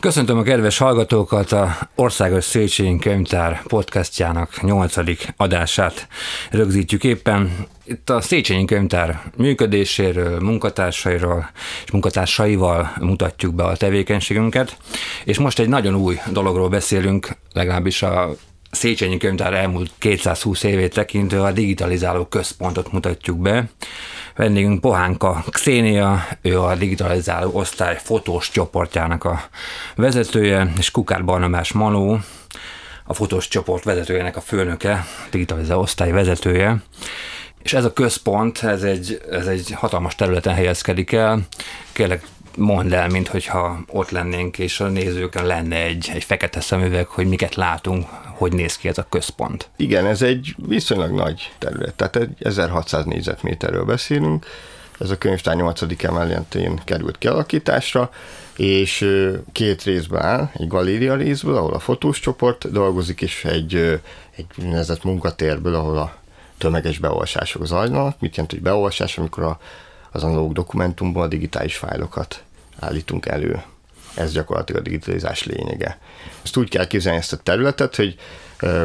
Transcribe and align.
Köszöntöm 0.00 0.38
a 0.38 0.42
kedves 0.42 0.78
hallgatókat 0.78 1.52
a 1.52 1.76
Országos 1.94 2.44
Széchenyi 2.44 2.98
Könyvtár 2.98 3.62
podcastjának 3.62 4.62
nyolcadik 4.62 5.34
adását 5.36 6.08
rögzítjük 6.50 7.04
éppen. 7.04 7.66
Itt 7.84 8.10
a 8.10 8.20
Széchenyi 8.20 8.64
Könyvtár 8.64 9.22
működéséről, 9.36 10.40
munkatársairól 10.40 11.50
és 11.84 11.90
munkatársaival 11.90 12.92
mutatjuk 13.00 13.54
be 13.54 13.64
a 13.64 13.76
tevékenységünket, 13.76 14.76
és 15.24 15.38
most 15.38 15.58
egy 15.58 15.68
nagyon 15.68 15.94
új 15.94 16.20
dologról 16.32 16.68
beszélünk, 16.68 17.28
legalábbis 17.52 18.02
a 18.02 18.30
Széchenyi 18.70 19.16
Könyvtár 19.16 19.54
elmúlt 19.54 19.90
220 19.98 20.62
évét 20.62 20.94
tekintve 20.94 21.42
a 21.42 21.52
digitalizáló 21.52 22.24
központot 22.24 22.92
mutatjuk 22.92 23.38
be. 23.38 23.70
Vendégünk 24.36 24.80
Pohánka 24.80 25.44
Xénia, 25.50 26.26
ő 26.42 26.60
a 26.60 26.74
digitalizáló 26.74 27.50
osztály 27.52 27.98
fotós 28.02 28.50
csoportjának 28.50 29.24
a 29.24 29.40
vezetője, 29.96 30.72
és 30.78 30.90
Kukár 30.90 31.24
Barnabás 31.24 31.72
Manó, 31.72 32.18
a 33.04 33.14
fotós 33.14 33.48
csoport 33.48 33.84
vezetőjének 33.84 34.36
a 34.36 34.40
főnöke, 34.40 35.06
digitalizáló 35.30 35.80
osztály 35.80 36.10
vezetője. 36.10 36.82
És 37.62 37.72
ez 37.72 37.84
a 37.84 37.92
központ, 37.92 38.62
ez 38.62 38.82
egy, 38.82 39.20
ez 39.30 39.46
egy 39.46 39.70
hatalmas 39.70 40.14
területen 40.14 40.54
helyezkedik 40.54 41.12
el. 41.12 41.40
Kérlek, 41.92 42.24
mondd 42.56 42.94
el, 42.94 43.08
mint 43.08 43.28
hogyha 43.28 43.78
ott 43.86 44.10
lennénk, 44.10 44.58
és 44.58 44.80
a 44.80 44.88
nézőkön 44.88 45.46
lenne 45.46 45.76
egy, 45.76 46.10
egy 46.14 46.24
fekete 46.24 46.60
szemüveg, 46.60 47.06
hogy 47.06 47.26
miket 47.26 47.54
látunk, 47.54 48.06
hogy 48.40 48.52
néz 48.52 48.76
ki 48.76 48.88
ez 48.88 48.98
a 48.98 49.06
központ. 49.08 49.68
Igen, 49.76 50.06
ez 50.06 50.22
egy 50.22 50.54
viszonylag 50.56 51.10
nagy 51.10 51.52
terület, 51.58 51.94
tehát 51.94 52.16
egy 52.16 52.34
1600 52.38 53.04
négyzetméterről 53.04 53.84
beszélünk, 53.84 54.46
ez 55.00 55.10
a 55.10 55.18
könyvtár 55.18 55.56
8. 55.56 56.04
emeletén 56.04 56.80
került 56.84 57.18
kialakításra, 57.18 58.10
és 58.56 59.08
két 59.52 59.82
részből 59.82 60.18
áll, 60.18 60.50
egy 60.52 60.66
galéria 60.68 61.14
részből, 61.14 61.56
ahol 61.56 61.72
a 61.72 61.78
fotós 61.78 62.20
csoport 62.20 62.72
dolgozik, 62.72 63.20
és 63.20 63.44
egy, 63.44 63.74
egy 64.36 64.46
úgynevezett 64.58 65.04
munkatérből, 65.04 65.74
ahol 65.74 65.98
a 65.98 66.16
tömeges 66.58 66.98
beolvasások 66.98 67.66
zajlanak. 67.66 68.20
Mit 68.20 68.30
jelent, 68.30 68.52
hogy 68.52 68.62
beolvasás, 68.62 69.18
amikor 69.18 69.42
a, 69.42 69.60
az 70.10 70.22
analóg 70.24 70.52
dokumentumból 70.52 71.22
a 71.22 71.28
digitális 71.28 71.76
fájlokat 71.76 72.42
állítunk 72.78 73.26
elő. 73.26 73.62
Ez 74.14 74.32
gyakorlatilag 74.32 74.80
a 74.80 74.84
digitalizás 74.84 75.44
lényege. 75.44 75.98
Ezt 76.42 76.56
úgy 76.56 76.68
kell 76.68 76.86
képzelni 76.86 77.18
ezt 77.18 77.32
a 77.32 77.36
területet, 77.36 77.96
hogy 77.96 78.16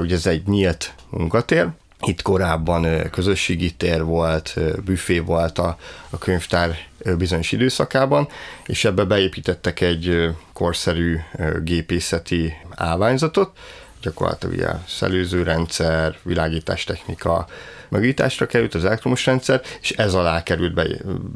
ugye 0.02 0.16
ez 0.16 0.26
egy 0.26 0.48
nyílt 0.48 0.94
munkatér, 1.10 1.68
itt 2.02 2.22
korábban 2.22 3.10
közösségi 3.12 3.72
tér 3.72 4.04
volt, 4.04 4.56
büfé 4.86 5.20
volt 5.20 5.60
a, 5.60 5.78
a 6.10 6.18
könyvtár 6.18 6.78
bizonyos 7.18 7.52
időszakában, 7.52 8.28
és 8.66 8.86
ebbe 8.86 9.04
beépítettek 9.04 9.82
egy 9.82 10.30
korszerű 10.54 11.18
gépészeti 11.64 12.54
állványzatot, 12.70 13.58
gyakorlatilag 14.06 14.56
ugye 14.56 14.68
szellőzőrendszer, 14.88 16.16
világítástechnika, 16.24 17.48
megításra 17.90 18.46
került 18.46 18.76
az 18.76 18.86
elektromos 18.86 19.26
rendszer, 19.26 19.62
és 19.82 19.92
ez 19.92 20.14
alá 20.14 20.44
került 20.44 20.74
be, 20.74 20.86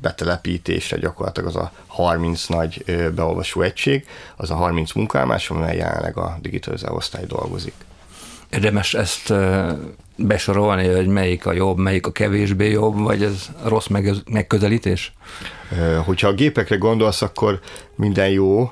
betelepítésre 0.02 0.97
gyakorlatilag 0.97 1.50
az 1.50 1.56
a 1.56 1.72
30 1.88 2.45
nagy 2.45 2.84
beolvasó 3.16 3.62
egység, 3.62 4.06
az 4.36 4.52
a 4.52 4.56
30 4.56 4.92
munkállomás, 4.94 5.50
amely 5.50 5.78
jelenleg 5.78 6.17
a 6.17 6.38
digitalizáló 6.42 6.95
osztály 6.95 7.25
dolgozik. 7.25 7.73
Érdemes 8.50 8.94
ezt 8.94 9.34
besorolni, 10.16 10.88
hogy 10.88 11.08
melyik 11.08 11.45
a 11.45 11.53
jobb, 11.53 11.78
melyik 11.78 12.08
a 12.08 12.12
kevésbé 12.12 12.72
jobb, 12.72 13.00
vagy 13.00 13.23
ez 13.23 13.50
rossz 13.64 13.88
megközelítés? 14.31 15.14
Hogyha 16.06 16.28
a 16.28 16.34
gépekre 16.34 16.75
gondolsz, 16.75 17.22
akkor 17.22 17.59
minden 17.95 18.30
jó, 18.30 18.72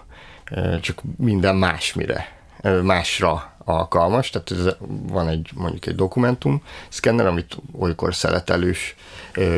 csak 0.81 1.01
minden 1.17 1.55
másmire, 1.55 2.35
másra 2.83 3.56
alkalmas, 3.67 4.29
tehát 4.29 4.51
ez 4.51 4.73
van 4.87 5.27
egy 5.27 5.49
mondjuk 5.55 5.85
egy 5.85 5.95
dokumentum 5.95 6.63
szkenner, 6.89 7.25
amit 7.25 7.57
olykor 7.79 8.15
szeletelős 8.15 8.95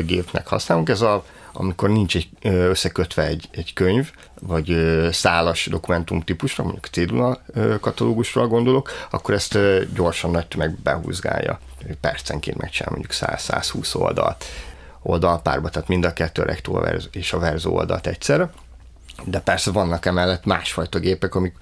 gépnek 0.06 0.48
használunk, 0.48 0.90
ez 0.90 1.02
a 1.02 1.24
amikor 1.54 1.90
nincs 1.90 2.16
egy, 2.16 2.30
összekötve 2.42 3.26
egy, 3.26 3.50
egy 3.52 3.74
könyv, 3.74 4.12
vagy 4.42 4.76
szálas 5.12 5.66
dokumentum 5.66 6.22
típusra, 6.22 6.64
mondjuk 6.64 6.86
cédula 6.86 7.42
katalógusra 7.80 8.48
gondolok, 8.48 8.92
akkor 9.12 9.34
ezt 9.34 9.60
gyorsan 9.94 10.32
nagy 10.32 10.48
tömeg 10.48 10.80
behúzgálja. 10.84 11.60
Percenként 12.02 12.58
megcsinál 12.58 12.92
mondjuk 12.92 13.14
100-120 13.16 13.96
oldalt 13.96 14.46
oldalpárba, 15.02 15.70
tehát 15.70 15.88
mind 15.88 16.06
a 16.06 16.14
kettő 16.14 16.44
rektó 16.44 16.86
és 17.12 17.34
a 17.34 17.40
verzó 17.40 17.76
oldalt 17.76 18.08
egyszerre. 18.08 18.50
De 19.26 19.40
persze 19.40 19.72
vannak 19.72 20.06
emellett 20.06 20.46
másfajta 20.46 21.00
gépek, 21.00 21.36
amik 21.36 21.56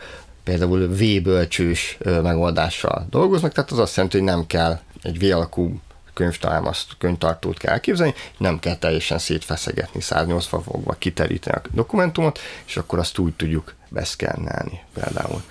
például 0.47 0.87
V-bölcsős 0.87 1.97
megoldással 2.03 3.07
dolgoznak, 3.09 3.51
tehát 3.51 3.71
az 3.71 3.79
azt 3.79 3.95
jelenti, 3.95 4.17
hogy 4.17 4.25
nem 4.25 4.47
kell 4.47 4.79
egy 5.01 5.19
V 5.19 5.35
alakú 5.35 5.79
könyvtármaszt, 6.13 6.87
könyvtartót 6.97 7.57
kell 7.57 7.73
elképzelni, 7.73 8.13
nem 8.37 8.59
kell 8.59 8.75
teljesen 8.75 9.17
szétfeszegetni, 9.19 10.01
180 10.01 10.61
fogva 10.61 10.93
kiteríteni 10.93 11.61
a 11.63 11.69
dokumentumot, 11.71 12.39
és 12.65 12.77
akkor 12.77 12.99
azt 12.99 13.17
úgy 13.17 13.33
tudjuk 13.33 13.73
beszkennelni 13.89 14.83
például. 14.93 15.41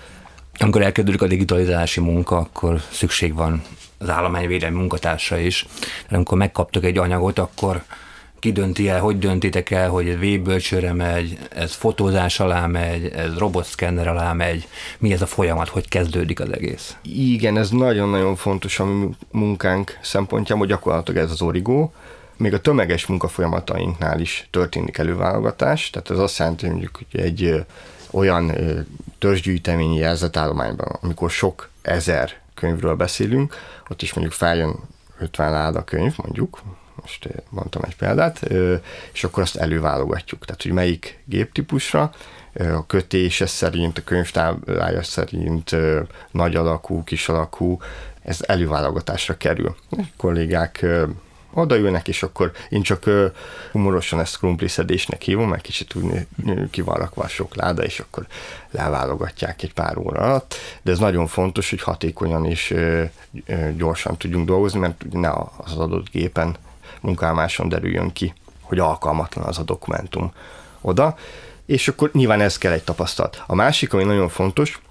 Amikor 0.59 0.81
elkezdődik 0.81 1.21
a 1.21 1.27
digitalizálási 1.27 1.99
munka, 1.99 2.37
akkor 2.37 2.81
szükség 2.91 3.33
van 3.33 3.61
az 3.97 4.09
állományvédelmi 4.09 4.77
munkatársa 4.77 5.37
is. 5.37 5.65
Amikor 6.09 6.37
megkaptok 6.37 6.83
egy 6.83 6.97
anyagot, 6.97 7.39
akkor 7.39 7.83
ki 8.39 8.51
dönti 8.51 8.89
el, 8.89 8.99
hogy 8.99 9.19
döntitek 9.19 9.69
el, 9.69 9.89
hogy 9.89 10.09
ez 10.09 10.17
végbölcsőre 10.17 10.93
megy, 10.93 11.37
ez 11.49 11.73
fotózás 11.73 12.39
alá 12.39 12.67
megy, 12.67 13.05
ez 13.05 13.37
robotszkenner 13.37 14.07
alá 14.07 14.33
megy, 14.33 14.67
mi 14.99 15.13
ez 15.13 15.21
a 15.21 15.25
folyamat, 15.25 15.67
hogy 15.67 15.87
kezdődik 15.87 16.39
az 16.39 16.53
egész? 16.53 16.95
Igen, 17.03 17.57
ez 17.57 17.69
nagyon-nagyon 17.69 18.35
fontos 18.35 18.79
a 18.79 18.85
munkánk 19.31 19.97
szempontjából, 20.01 20.65
gyakorlatilag 20.65 21.23
ez 21.23 21.31
az 21.31 21.41
origó, 21.41 21.93
még 22.37 22.53
a 22.53 22.61
tömeges 22.61 23.05
munkafolyamatainknál 23.05 24.19
is 24.19 24.47
történik 24.51 24.97
előválogatás, 24.97 25.89
tehát 25.89 26.09
ez 26.09 26.19
azt 26.19 26.37
jelenti, 26.37 26.65
hogy 26.65 26.71
mondjuk 26.71 26.99
egy 27.11 27.65
olyan 28.11 28.51
törzsgyűjteményi 29.19 29.97
jelzetállományban, 29.97 30.97
amikor 31.01 31.29
sok 31.29 31.69
ezer 31.81 32.31
könyvről 32.53 32.95
beszélünk, 32.95 33.55
ott 33.89 34.01
is 34.01 34.13
mondjuk 34.13 34.35
feljön 34.35 34.75
50 35.19 35.51
láda 35.51 35.83
könyv, 35.83 36.13
mondjuk, 36.17 36.59
most 37.01 37.29
mondtam 37.49 37.81
egy 37.85 37.95
példát, 37.95 38.49
és 39.13 39.23
akkor 39.23 39.43
azt 39.43 39.55
előválogatjuk. 39.55 40.45
Tehát, 40.45 40.61
hogy 40.61 40.71
melyik 40.71 41.23
géptípusra, 41.25 42.11
a 42.53 42.85
kötése 42.85 43.45
szerint, 43.45 43.97
a 43.97 44.03
könyvtáblája 44.03 45.03
szerint 45.03 45.75
nagy 46.31 46.55
alakú, 46.55 47.03
kis 47.03 47.29
alakú, 47.29 47.79
ez 48.21 48.39
előválogatásra 48.41 49.37
kerül. 49.37 49.75
A 49.91 50.03
kollégák 50.17 50.85
odaülnek, 51.53 52.07
és 52.07 52.23
akkor 52.23 52.51
én 52.69 52.81
csak 52.81 53.09
humorosan 53.71 54.19
ezt 54.19 54.37
krumpliszedésnek 54.37 55.21
hívom, 55.21 55.49
mert 55.49 55.61
kicsit 55.61 55.95
úgy 55.95 56.27
ki 56.71 56.81
van 56.81 56.95
rakva 56.95 57.23
a 57.23 57.27
sok 57.27 57.55
láda, 57.55 57.83
és 57.83 57.99
akkor 57.99 58.27
leválogatják 58.71 59.63
egy 59.63 59.73
pár 59.73 59.97
óra 59.97 60.21
alatt, 60.21 60.55
de 60.81 60.91
ez 60.91 60.99
nagyon 60.99 61.27
fontos, 61.27 61.69
hogy 61.69 61.81
hatékonyan 61.81 62.45
és 62.45 62.73
gyorsan 63.75 64.17
tudjunk 64.17 64.47
dolgozni, 64.47 64.79
mert 64.79 65.03
ne 65.11 65.29
az 65.57 65.77
adott 65.77 66.09
gépen 66.09 66.55
munkálmáson 67.01 67.69
derüljön 67.69 68.13
ki, 68.13 68.33
hogy 68.61 68.79
alkalmatlan 68.79 69.45
az 69.45 69.59
a 69.59 69.63
dokumentum 69.63 70.31
oda, 70.81 71.15
és 71.65 71.87
akkor 71.87 72.09
nyilván 72.13 72.41
ez 72.41 72.57
kell 72.57 72.71
egy 72.71 72.83
tapasztalat. 72.83 73.43
A 73.47 73.55
másik, 73.55 73.93
ami 73.93 74.03
nagyon 74.03 74.29
fontos, 74.29 74.81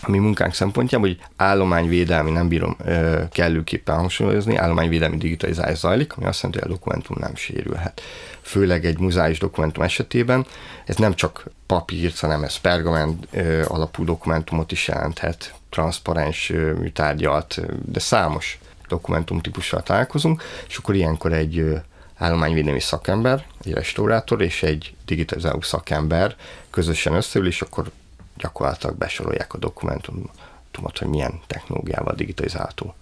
ami 0.00 0.18
munkánk 0.18 0.54
szempontjából, 0.54 1.08
hogy 1.08 1.20
állományvédelmi, 1.36 2.30
nem 2.30 2.48
bírom 2.48 2.76
ö, 2.84 3.22
kellőképpen 3.32 3.96
hangsúlyozni, 3.96 4.56
állományvédelmi 4.56 5.16
digitalizálás 5.16 5.78
zajlik, 5.78 6.16
ami 6.16 6.26
azt 6.26 6.42
jelenti, 6.42 6.62
hogy 6.62 6.70
a 6.70 6.74
dokumentum 6.74 7.16
nem 7.20 7.36
sérülhet. 7.36 8.00
Főleg 8.42 8.84
egy 8.84 8.98
muzáis 8.98 9.38
dokumentum 9.38 9.82
esetében 9.82 10.46
ez 10.86 10.96
nem 10.96 11.14
csak 11.14 11.44
papírt, 11.66 12.18
hanem 12.18 12.42
ez 12.42 12.56
pergament 12.56 13.26
ö, 13.30 13.64
alapú 13.66 14.04
dokumentumot 14.04 14.72
is 14.72 14.88
jelenthet, 14.88 15.54
transzparens 15.70 16.48
műtárgyalt, 16.78 17.60
de 17.84 17.98
számos 17.98 18.58
dokumentum 18.88 19.40
típussal 19.40 19.82
találkozunk, 19.82 20.42
és 20.68 20.76
akkor 20.76 20.94
ilyenkor 20.94 21.32
egy 21.32 21.80
állományvédelmi 22.16 22.80
szakember, 22.80 23.46
egy 23.64 23.72
restaurátor 23.72 24.42
és 24.42 24.62
egy 24.62 24.94
digitalizáló 25.04 25.60
szakember 25.60 26.36
közösen 26.70 27.14
összeül, 27.14 27.46
és 27.46 27.60
akkor 27.62 27.90
gyakorlatilag 28.36 28.96
besorolják 28.96 29.54
a 29.54 29.58
dokumentumot, 29.58 30.98
hogy 30.98 31.08
milyen 31.08 31.40
technológiával 31.46 32.14
digitalizálható. 32.14 32.94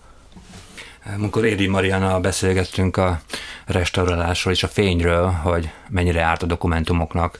Amikor 1.14 1.44
Édi 1.44 1.66
Mariana 1.66 2.20
beszélgettünk 2.20 2.96
a 2.96 3.20
restaurálásról 3.66 4.52
és 4.52 4.62
a 4.62 4.68
fényről, 4.68 5.26
hogy 5.30 5.70
mennyire 5.88 6.22
árt 6.22 6.42
a 6.42 6.46
dokumentumoknak, 6.46 7.38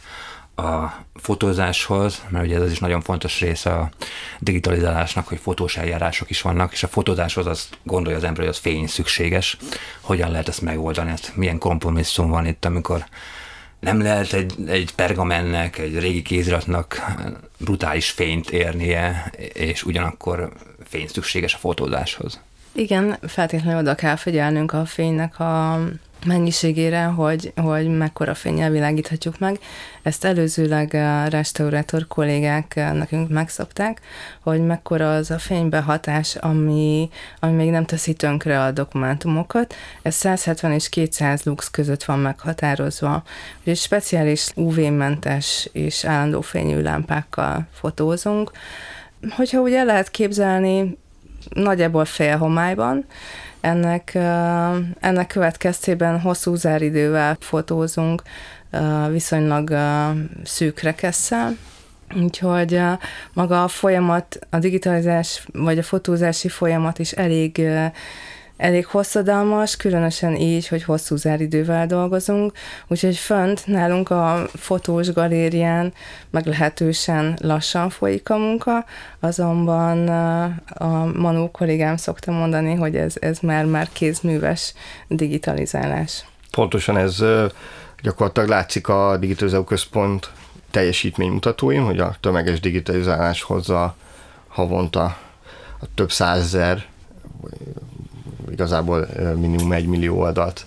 a 0.57 1.05
fotózáshoz, 1.15 2.25
mert 2.29 2.45
ugye 2.45 2.61
ez 2.61 2.71
is 2.71 2.79
nagyon 2.79 3.01
fontos 3.01 3.41
része 3.41 3.73
a 3.73 3.91
digitalizálásnak, 4.39 5.29
hogy 5.29 5.39
fotós 5.39 5.77
eljárások 5.77 6.31
is 6.31 6.43
vannak, 6.43 6.73
és 6.73 6.83
a 6.83 6.89
fotózáshoz 6.89 7.47
azt 7.47 7.79
gondolja 7.83 8.19
az 8.19 8.25
ember, 8.25 8.41
hogy 8.41 8.49
az 8.49 8.59
fény 8.59 8.87
szükséges. 8.87 9.57
Hogyan 10.01 10.31
lehet 10.31 10.49
ezt 10.49 10.63
megoldani? 10.63 11.11
Hát 11.11 11.33
milyen 11.35 11.59
kompromisszum 11.59 12.31
van 12.31 12.47
itt, 12.47 12.65
amikor 12.65 13.05
nem 13.81 14.01
lehet 14.01 14.33
egy, 14.33 14.55
egy 14.67 14.95
pergamennek, 14.95 15.79
egy 15.79 15.99
régi 15.99 16.23
kéziratnak 16.23 17.17
brutális 17.59 18.11
fényt 18.11 18.51
érnie, 18.51 19.33
és 19.53 19.83
ugyanakkor 19.83 20.53
fény 20.85 21.07
szükséges 21.07 21.55
a 21.55 21.59
fotózáshoz. 21.59 22.41
Igen, 22.73 23.19
feltétlenül 23.27 23.81
oda 23.81 23.95
kell 23.95 24.17
figyelnünk 24.17 24.73
a 24.73 24.85
fénynek 24.85 25.41
a 25.41 25.81
mennyiségére, 26.25 27.05
hogy, 27.05 27.53
hogy 27.57 27.89
mekkora 27.89 28.35
fényel 28.35 28.71
világíthatjuk 28.71 29.39
meg. 29.39 29.59
Ezt 30.03 30.25
előzőleg 30.25 30.95
a 30.95 31.27
restaurátor 31.29 32.07
kollégák 32.07 32.75
nekünk 32.75 33.29
megszabták, 33.29 34.01
hogy 34.41 34.67
mekkora 34.67 35.15
az 35.15 35.31
a 35.31 35.39
fénybehatás, 35.39 36.37
ami, 36.37 37.09
ami 37.41 37.53
még 37.53 37.71
nem 37.71 37.85
teszi 37.85 38.13
tönkre 38.13 38.63
a 38.63 38.71
dokumentumokat. 38.71 39.75
Ez 40.03 40.15
170 40.15 40.73
és 40.73 40.89
200 40.89 41.43
lux 41.43 41.71
között 41.71 42.05
van 42.05 42.19
meghatározva. 42.19 43.23
Úgyhogy 43.59 43.77
speciális 43.77 44.49
UV-mentes 44.55 45.69
és 45.73 46.05
állandó 46.05 46.41
fényű 46.41 46.81
lámpákkal 46.81 47.67
fotózunk. 47.73 48.51
Hogyha 49.31 49.61
úgy 49.61 49.73
el 49.73 49.85
lehet 49.85 50.11
képzelni, 50.11 50.99
nagyjából 51.49 52.05
fél 52.05 52.37
homályban, 52.37 53.05
ennek, 53.67 54.15
ennek 55.01 55.27
következtében 55.27 56.21
hosszú 56.21 56.55
záridővel 56.55 57.37
fotózunk, 57.41 58.23
viszonylag 59.11 59.77
szűk 60.45 60.81
rekesszel, 60.81 61.57
Úgyhogy 62.15 62.81
maga 63.33 63.63
a 63.63 63.69
folyamat, 63.69 64.39
a 64.51 64.59
digitalizás 64.59 65.47
vagy 65.53 65.79
a 65.79 65.83
fotózási 65.83 66.49
folyamat 66.49 66.99
is 66.99 67.13
elég 67.13 67.63
elég 68.57 68.87
hosszadalmas, 68.87 69.77
különösen 69.77 70.37
így, 70.37 70.69
hogy 70.69 70.83
hosszú 70.83 71.17
záridővel 71.17 71.87
dolgozunk, 71.87 72.53
úgyhogy 72.87 73.17
fönt 73.17 73.67
nálunk 73.67 74.11
a 74.11 74.49
fotós 74.55 75.13
galérián 75.13 75.93
meglehetősen 76.31 77.39
lassan 77.43 77.91
folyik 77.91 78.31
a 78.31 78.37
munka, 78.37 78.85
azonban 79.21 80.09
a 80.69 81.05
Manó 81.15 81.51
kollégám 81.51 81.97
szokta 81.97 82.33
mondani, 82.33 82.75
hogy 82.75 82.97
ez, 82.97 83.15
ez 83.21 83.39
már, 83.39 83.65
már 83.65 83.89
kézműves 83.93 84.75
digitalizálás. 85.09 86.25
Pontosan 86.51 86.97
ez 86.97 87.25
gyakorlatilag 88.03 88.49
látszik 88.49 88.89
a 88.89 89.17
Digitalizáló 89.17 89.65
Központ 89.65 90.31
teljesítménymutatóin, 90.71 91.85
hogy 91.85 91.99
a 91.99 92.17
tömeges 92.21 92.61
digitalizálás 92.61 93.43
hozza 93.43 93.97
havonta 94.49 95.05
a 95.81 95.87
több 95.95 96.11
százezer 96.11 96.85
igazából 98.51 99.09
minimum 99.35 99.73
egy 99.73 99.87
millió 99.87 100.19
oldalt 100.19 100.67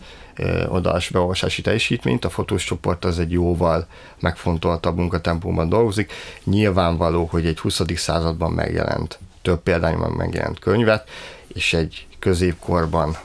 oldalás 0.68 1.10
beolvasási 1.10 1.62
teljesítményt, 1.62 2.26
a 2.26 2.30
fotós 2.30 2.64
csoport 2.64 3.06
az 3.06 3.20
egy 3.20 3.32
jóval 3.32 3.88
megfontoltabb 4.20 4.98
munkatempóban 4.98 5.70
dolgozik. 5.70 6.14
Nyilvánvaló, 6.44 7.26
hogy 7.26 7.46
egy 7.46 7.60
20. 7.60 7.82
században 7.96 8.52
megjelent, 8.52 9.20
több 9.42 9.60
példányban 9.60 10.12
megjelent 10.12 10.60
könyvet, 10.60 11.10
és 11.48 11.74
egy 11.74 12.08
középkorban 12.20 13.18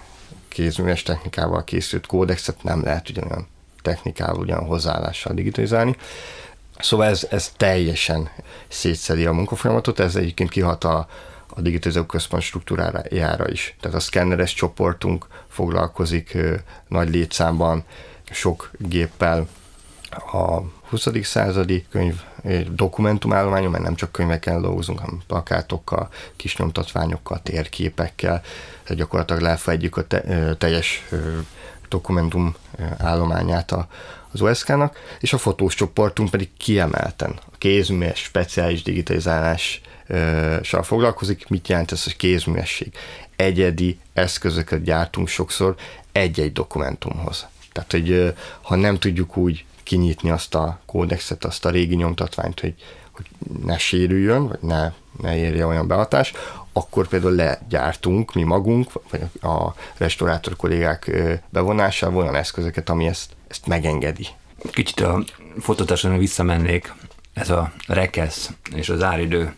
kézműves 0.48 1.02
technikával 1.02 1.64
készült 1.64 2.06
kódexet 2.06 2.62
nem 2.62 2.82
lehet 2.82 3.08
ugyanolyan 3.08 3.46
technikával, 3.82 4.40
ugyan 4.40 4.64
hozzáállással 4.64 5.34
digitalizálni. 5.34 5.96
Szóval 6.78 7.06
ez, 7.06 7.26
ez 7.30 7.52
teljesen 7.56 8.28
szétszedi 8.68 9.24
a 9.24 9.32
munkafolyamatot, 9.32 10.00
ez 10.00 10.16
egyébként 10.16 10.50
kihat 10.50 10.84
a, 10.84 11.06
a 11.48 11.60
digitalizáló 11.60 12.06
központ 12.06 12.42
struktúrájára 12.42 13.48
is. 13.48 13.76
Tehát 13.80 13.96
a 13.96 14.00
szkenneres 14.00 14.54
csoportunk 14.54 15.26
foglalkozik 15.48 16.38
nagy 16.88 17.10
létszámban, 17.10 17.84
sok 18.30 18.70
géppel 18.78 19.48
a 20.32 20.60
20. 20.88 21.08
századi 21.22 21.86
könyv 21.90 22.20
dokumentumállományon, 22.70 23.70
mert 23.70 23.82
nem 23.82 23.94
csak 23.94 24.12
könyvekkel 24.12 24.60
dolgozunk, 24.60 24.98
hanem 24.98 25.22
plakátokkal, 25.26 26.08
kis 26.36 26.56
nyomtatványokkal, 26.56 27.40
térképekkel, 27.42 28.40
tehát 28.82 28.98
gyakorlatilag 28.98 29.42
lefedjük 29.42 29.96
a 29.96 30.06
te, 30.06 30.54
teljes 30.58 31.04
dokumentum 31.88 32.54
állományát 32.98 33.72
a, 33.72 33.88
az 34.32 34.40
OSK-nak, 34.40 34.98
és 35.20 35.32
a 35.32 35.38
fotós 35.38 35.74
csoportunk 35.74 36.30
pedig 36.30 36.50
kiemelten 36.56 37.38
a 37.52 37.56
kézműves, 37.58 38.18
speciális 38.18 38.82
digitalizálás 38.82 39.80
foglalkozik. 40.82 41.48
Mit 41.48 41.68
jelent 41.68 41.92
ez 41.92 42.04
a 42.06 42.10
kézművesség? 42.16 42.92
Egyedi 43.36 43.98
eszközöket 44.12 44.82
gyártunk 44.82 45.28
sokszor 45.28 45.74
egy-egy 46.12 46.52
dokumentumhoz. 46.52 47.46
Tehát, 47.72 47.90
hogy 47.90 48.34
ha 48.62 48.76
nem 48.76 48.98
tudjuk 48.98 49.36
úgy 49.36 49.64
kinyitni 49.82 50.30
azt 50.30 50.54
a 50.54 50.80
kódexet, 50.86 51.44
azt 51.44 51.64
a 51.64 51.70
régi 51.70 51.94
nyomtatványt, 51.94 52.60
hogy, 52.60 52.74
hogy 53.10 53.26
ne 53.64 53.78
sérüljön, 53.78 54.48
vagy 54.48 54.58
ne, 54.60 54.92
ne 55.20 55.36
érje 55.36 55.66
olyan 55.66 55.86
behatás, 55.86 56.32
akkor 56.72 57.08
például 57.08 57.34
legyártunk 57.34 58.34
mi 58.34 58.42
magunk, 58.42 58.90
vagy 59.10 59.20
a 59.42 59.74
restaurátor 59.96 60.56
kollégák 60.56 61.10
bevonásával 61.48 62.22
olyan 62.22 62.34
eszközöket, 62.34 62.88
ami 62.88 63.06
ezt, 63.06 63.30
ezt 63.48 63.66
megengedi. 63.66 64.26
Kicsit 64.72 65.00
a 65.00 65.24
fotótáson 65.60 66.18
visszamennék 66.18 66.92
ez 67.34 67.50
a 67.50 67.72
rekesz 67.86 68.50
és 68.74 68.88
az 68.88 69.02
áridő 69.02 69.54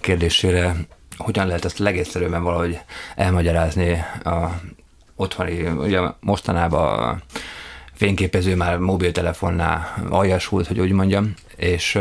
kérdésére, 0.00 0.76
hogyan 1.16 1.46
lehet 1.46 1.64
ezt 1.64 1.78
legegyszerűbben 1.78 2.42
valahogy 2.42 2.78
elmagyarázni 3.16 4.04
a 4.24 4.60
otthoni, 5.16 5.66
ugye 5.66 6.00
mostanában 6.20 6.98
a 6.98 7.20
fényképező 7.92 8.56
már 8.56 8.78
mobiltelefonnál 8.78 9.94
aljasult, 10.08 10.66
hogy 10.66 10.80
úgy 10.80 10.90
mondjam, 10.90 11.34
és 11.56 11.98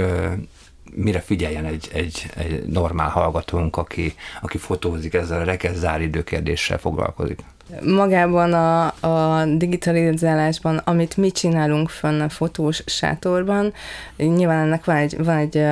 mire 0.95 1.19
figyeljen 1.19 1.65
egy, 1.65 1.89
egy, 1.93 2.25
egy 2.35 2.63
normál 2.65 3.09
hallgatónk, 3.09 3.77
aki, 3.77 4.13
aki 4.41 4.57
fotózik 4.57 5.13
ezzel 5.13 5.39
a 5.39 5.43
rekesz 5.43 5.77
záridő 5.77 6.23
kérdéssel 6.23 6.77
foglalkozik? 6.77 7.39
Magában 7.81 8.53
a, 8.53 8.85
a 8.85 9.45
digitalizálásban, 9.45 10.77
amit 10.77 11.17
mi 11.17 11.31
csinálunk 11.31 11.89
fönn 11.89 12.21
a 12.21 12.29
fotós 12.29 12.83
sátorban, 12.85 13.73
nyilván 14.17 14.65
ennek 14.65 14.85
van 14.85 14.95
egy, 14.95 15.23
van 15.23 15.37
egy 15.37 15.63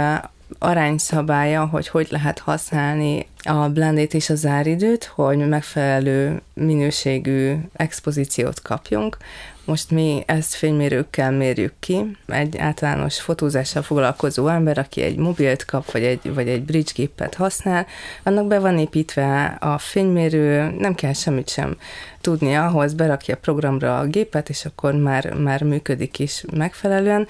arányszabálya, 0.60 1.66
hogy 1.66 1.88
hogy 1.88 2.08
lehet 2.10 2.40
használni 2.40 3.28
a 3.44 3.70
blendét 3.70 4.14
és 4.14 4.30
a 4.30 4.36
záridőt, 4.36 5.04
hogy 5.04 5.48
megfelelő 5.48 6.42
minőségű 6.54 7.56
expozíciót 7.74 8.62
kapjunk. 8.62 9.18
Most 9.66 9.92
mi 9.92 10.24
ezt 10.26 10.54
fénymérőkkel 10.54 11.32
mérjük 11.32 11.74
ki. 11.80 12.18
Egy 12.28 12.58
általános 12.58 13.22
fotózással 13.22 13.82
foglalkozó 13.82 14.48
ember, 14.48 14.78
aki 14.78 15.02
egy 15.02 15.18
mobilt 15.18 15.66
kap, 15.66 15.92
vagy 15.92 16.04
egy, 16.04 16.34
vagy 16.34 16.48
egy 16.48 16.64
bridge 16.64 16.92
gépet 16.96 17.36
használ, 17.36 17.86
annak 18.24 18.48
be 18.48 18.60
van 18.60 18.78
építve 18.78 19.46
a 19.60 19.78
fénymérő, 19.78 20.76
nem 20.80 20.96
kell 20.96 21.14
semmit 21.14 21.50
sem 21.50 21.78
tudnia 22.22 22.66
ahhoz, 22.66 22.94
berakja 22.94 23.36
a 23.36 23.40
programra 23.42 24.00
a 24.00 24.06
gépet, 24.06 24.50
és 24.50 24.66
akkor 24.66 24.94
már, 24.94 25.34
már 25.34 25.62
működik 25.64 26.20
is 26.20 26.44
megfelelően. 26.54 27.28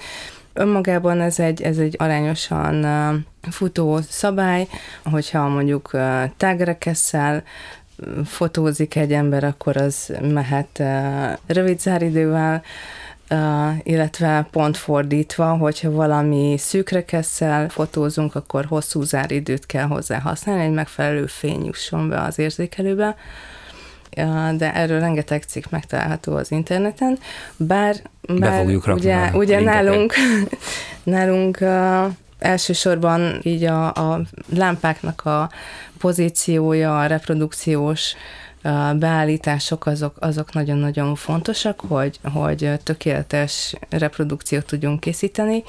Önmagában 0.54 1.20
ez 1.20 1.38
egy, 1.38 1.62
ez 1.62 1.78
egy 1.78 1.94
arányosan 1.98 2.86
futó 3.50 4.00
szabály, 4.08 4.66
hogyha 5.04 5.48
mondjuk 5.48 5.90
tágrekesszel 6.36 7.42
fotózik 8.24 8.94
egy 8.94 9.12
ember, 9.12 9.44
akkor 9.44 9.76
az 9.76 10.12
mehet 10.20 10.82
rövid 11.46 11.80
záridővel, 11.80 12.62
illetve 13.82 14.46
pont 14.50 14.76
fordítva, 14.76 15.56
hogyha 15.56 15.90
valami 15.90 16.54
szűkre 16.58 17.04
kesszel 17.04 17.68
fotózunk, 17.68 18.34
akkor 18.34 18.64
hosszú 18.64 19.02
záridőt 19.02 19.66
kell 19.66 19.86
hozzá 19.86 20.18
használni, 20.18 20.64
egy 20.64 20.72
megfelelő 20.72 21.26
fény 21.26 21.64
jusson 21.64 22.08
be 22.08 22.20
az 22.20 22.38
érzékelőbe 22.38 23.16
de 24.56 24.74
erről 24.74 25.00
rengeteg 25.00 25.42
cikk 25.42 25.64
megtalálható 25.70 26.36
az 26.36 26.50
interneten, 26.50 27.18
bár, 27.56 27.96
bár 28.38 28.66
ugye, 28.86 29.30
ugye 29.32 29.60
nálunk, 29.60 30.14
nálunk 31.02 31.64
elsősorban 32.38 33.40
így 33.42 33.64
a, 33.64 33.86
a 33.86 34.20
lámpáknak 34.54 35.24
a 35.24 35.50
pozíciója, 35.98 37.00
a 37.00 37.06
reprodukciós 37.06 38.14
beállítások 38.94 39.86
azok, 39.86 40.16
azok 40.18 40.52
nagyon-nagyon 40.52 41.14
fontosak, 41.14 41.80
hogy, 41.88 42.18
hogy 42.32 42.70
tökéletes 42.82 43.74
reprodukciót 43.90 44.66
tudjunk 44.66 45.00
készíteni. 45.00 45.62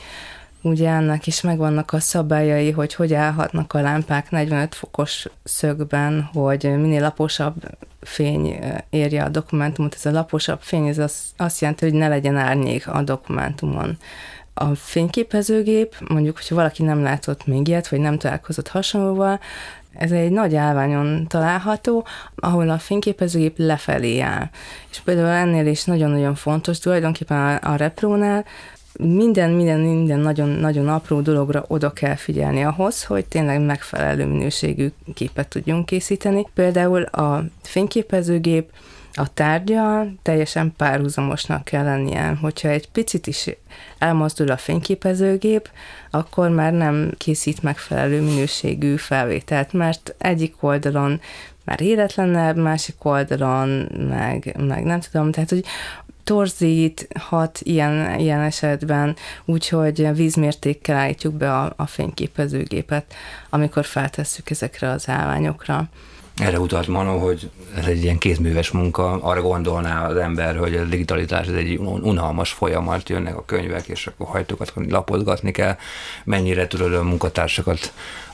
Ugye 0.65 0.89
ennek 0.89 1.27
is 1.27 1.41
megvannak 1.41 1.93
a 1.93 1.99
szabályai, 1.99 2.71
hogy 2.71 2.93
hogy 2.93 3.13
állhatnak 3.13 3.73
a 3.73 3.81
lámpák 3.81 4.29
45 4.29 4.75
fokos 4.75 5.27
szögben, 5.43 6.29
hogy 6.33 6.63
minél 6.63 7.01
laposabb 7.01 7.53
fény 8.01 8.59
érje 8.89 9.23
a 9.23 9.29
dokumentumot. 9.29 9.95
Ez 9.95 10.05
a 10.05 10.11
laposabb 10.11 10.61
fény, 10.61 10.87
ez 10.87 10.97
az, 10.97 11.21
azt 11.37 11.61
jelenti, 11.61 11.85
hogy 11.85 11.93
ne 11.93 12.07
legyen 12.07 12.37
árnyék 12.37 12.87
a 12.87 13.01
dokumentumon. 13.01 13.97
A 14.53 14.75
fényképezőgép, 14.75 15.95
mondjuk, 16.07 16.35
hogyha 16.35 16.55
valaki 16.55 16.83
nem 16.83 17.03
látott 17.03 17.45
még 17.45 17.67
ilyet, 17.67 17.87
vagy 17.87 17.99
nem 17.99 18.17
találkozott 18.17 18.67
hasonlóval, 18.67 19.39
ez 19.93 20.11
egy 20.11 20.31
nagy 20.31 20.55
állványon 20.55 21.27
található, 21.27 22.05
ahol 22.35 22.69
a 22.69 22.77
fényképezőgép 22.77 23.57
lefelé 23.57 24.19
áll. 24.19 24.49
És 24.91 24.99
például 24.99 25.27
ennél 25.27 25.67
is 25.67 25.83
nagyon-nagyon 25.83 26.35
fontos, 26.35 26.79
tulajdonképpen 26.79 27.37
a, 27.37 27.71
a 27.71 27.75
reprónál 27.75 28.45
minden, 28.97 29.49
minden, 29.49 29.79
minden 29.79 30.19
nagyon-nagyon 30.19 30.87
apró 30.87 31.21
dologra 31.21 31.65
oda 31.67 31.93
kell 31.93 32.15
figyelni 32.15 32.63
ahhoz, 32.63 33.03
hogy 33.03 33.25
tényleg 33.25 33.61
megfelelő 33.61 34.25
minőségű 34.25 34.91
képet 35.13 35.47
tudjunk 35.47 35.85
készíteni. 35.85 36.47
Például 36.53 37.01
a 37.01 37.43
fényképezőgép 37.61 38.71
a 39.17 39.33
tárgya 39.33 40.07
teljesen 40.21 40.73
párhuzamosnak 40.77 41.63
kell 41.63 41.83
lennie. 41.83 42.37
Hogyha 42.41 42.67
egy 42.67 42.89
picit 42.89 43.27
is 43.27 43.49
elmozdul 43.97 44.51
a 44.51 44.57
fényképezőgép, 44.57 45.69
akkor 46.09 46.49
már 46.49 46.73
nem 46.73 47.11
készít 47.17 47.63
megfelelő 47.63 48.21
minőségű 48.21 48.95
felvételt, 48.95 49.73
mert 49.73 50.15
egyik 50.17 50.55
oldalon 50.59 51.19
már 51.65 51.81
életlenebb, 51.81 52.57
másik 52.57 53.05
oldalon 53.05 53.69
meg, 54.09 54.55
meg 54.57 54.83
nem 54.83 54.99
tudom, 54.99 55.31
tehát 55.31 55.49
hogy 55.49 55.65
torzíthat 56.25 57.59
ilyen, 57.63 58.19
ilyen 58.19 58.39
esetben, 58.39 59.15
úgyhogy 59.45 60.15
vízmértékkel 60.15 60.95
állítjuk 60.95 61.33
be 61.33 61.57
a, 61.57 61.73
a 61.75 61.85
fényképezőgépet, 61.85 63.13
amikor 63.49 63.85
feltesszük 63.85 64.49
ezekre 64.49 64.89
az 64.89 65.09
állványokra. 65.09 65.89
Erre 66.37 66.59
utalt 66.59 66.87
Manó, 66.87 67.17
hogy 67.17 67.49
ez 67.75 67.85
egy 67.85 68.03
ilyen 68.03 68.17
kézműves 68.17 68.71
munka, 68.71 69.11
arra 69.11 69.41
gondolná 69.41 70.07
az 70.07 70.15
ember, 70.15 70.57
hogy 70.57 70.75
a 70.75 70.83
digitalitás 70.83 71.47
ez 71.47 71.53
egy 71.53 71.77
unalmas 71.79 72.51
folyamat, 72.51 73.09
jönnek 73.09 73.37
a 73.37 73.45
könyvek, 73.45 73.87
és 73.87 74.07
akkor 74.07 74.27
hajtókat 74.27 74.73
lapozgatni 74.89 75.51
kell. 75.51 75.77
Mennyire 76.23 76.67
tudod 76.67 76.93
a 76.93 77.03
munkatársakat 77.03 77.93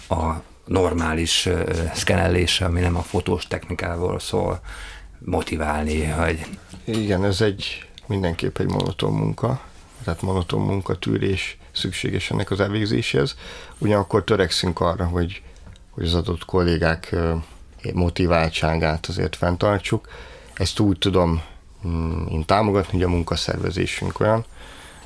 a 0.10 0.32
normális 0.66 1.50
szkenellése, 1.94 2.66
ami 2.66 2.80
nem 2.80 2.96
a 2.96 3.02
fotós 3.02 3.48
technikával 3.48 4.20
szól, 4.20 4.60
motiválni, 5.26 6.06
hogy... 6.06 6.46
Igen, 6.84 7.26
ez 7.26 7.42
egy 7.42 7.90
mindenképp 8.06 8.58
egy 8.58 8.70
monoton 8.70 9.14
munka, 9.14 9.62
tehát 10.04 10.22
monoton 10.22 10.62
munkatűrés 10.62 11.58
szükséges 11.72 12.32
ennek 12.32 12.52
az 12.52 12.60
elvégzéséhez. 12.60 13.36
Ugyanakkor 13.78 14.24
törekszünk 14.24 14.80
arra, 14.80 15.06
hogy, 15.06 15.42
hogy 15.90 16.06
az 16.06 16.14
adott 16.14 16.46
kollégák 16.46 17.16
motiváltságát 17.94 19.06
azért 19.06 19.36
fenntartsuk. 19.36 20.08
Ezt 20.54 20.80
úgy 20.80 20.98
tudom 20.98 21.42
mm, 21.88 22.26
én 22.28 22.46
támogatni, 22.46 22.92
hogy 22.92 23.04
a 23.04 23.10
munkaszervezésünk 23.10 24.20
olyan, 24.20 24.46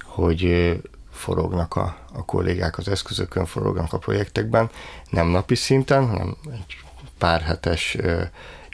hogy 0.03 0.73
forognak 1.11 1.75
a, 1.75 1.97
a 2.13 2.25
kollégák 2.25 2.77
az 2.77 2.87
eszközökön, 2.87 3.45
forognak 3.45 3.93
a 3.93 3.97
projektekben, 3.97 4.69
nem 5.09 5.27
napi 5.27 5.55
szinten, 5.55 6.07
hanem 6.07 6.35
egy 6.51 6.77
pár 7.17 7.41
hetes 7.41 7.97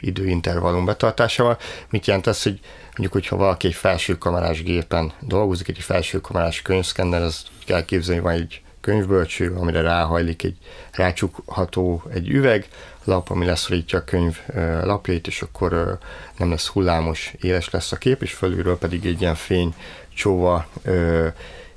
időintervallum 0.02 0.84
betartásával. 0.84 1.58
Mit 1.90 2.06
jelent 2.06 2.26
ez, 2.26 2.42
hogy 2.42 2.60
mondjuk, 2.84 3.12
hogyha 3.12 3.36
valaki 3.36 3.66
egy 3.66 3.74
felső 3.74 4.18
kamerás 4.18 4.62
gépen 4.62 5.12
dolgozik, 5.20 5.68
egy 5.68 5.78
felső 5.78 6.20
kamerás 6.20 6.62
könyvszkenner, 6.62 7.22
az 7.22 7.42
kell 7.64 7.84
képzelni, 7.84 8.20
van 8.20 8.32
egy 8.32 8.62
könyvbölcső, 8.80 9.54
amire 9.54 9.80
ráhajlik 9.80 10.42
egy 10.42 10.56
rácsukható 10.92 12.02
egy 12.12 12.28
üveg, 12.28 12.68
lap, 13.04 13.30
ami 13.30 13.46
leszorítja 13.46 13.98
a 13.98 14.04
könyv 14.04 14.40
lapjait, 14.82 15.26
és 15.26 15.42
akkor 15.42 15.98
nem 16.36 16.50
lesz 16.50 16.66
hullámos, 16.66 17.32
éles 17.40 17.70
lesz 17.70 17.92
a 17.92 17.96
kép, 17.96 18.22
és 18.22 18.32
fölülről 18.32 18.78
pedig 18.78 19.06
egy 19.06 19.20
ilyen 19.20 19.34
fény 19.34 19.74
csóva 20.14 20.66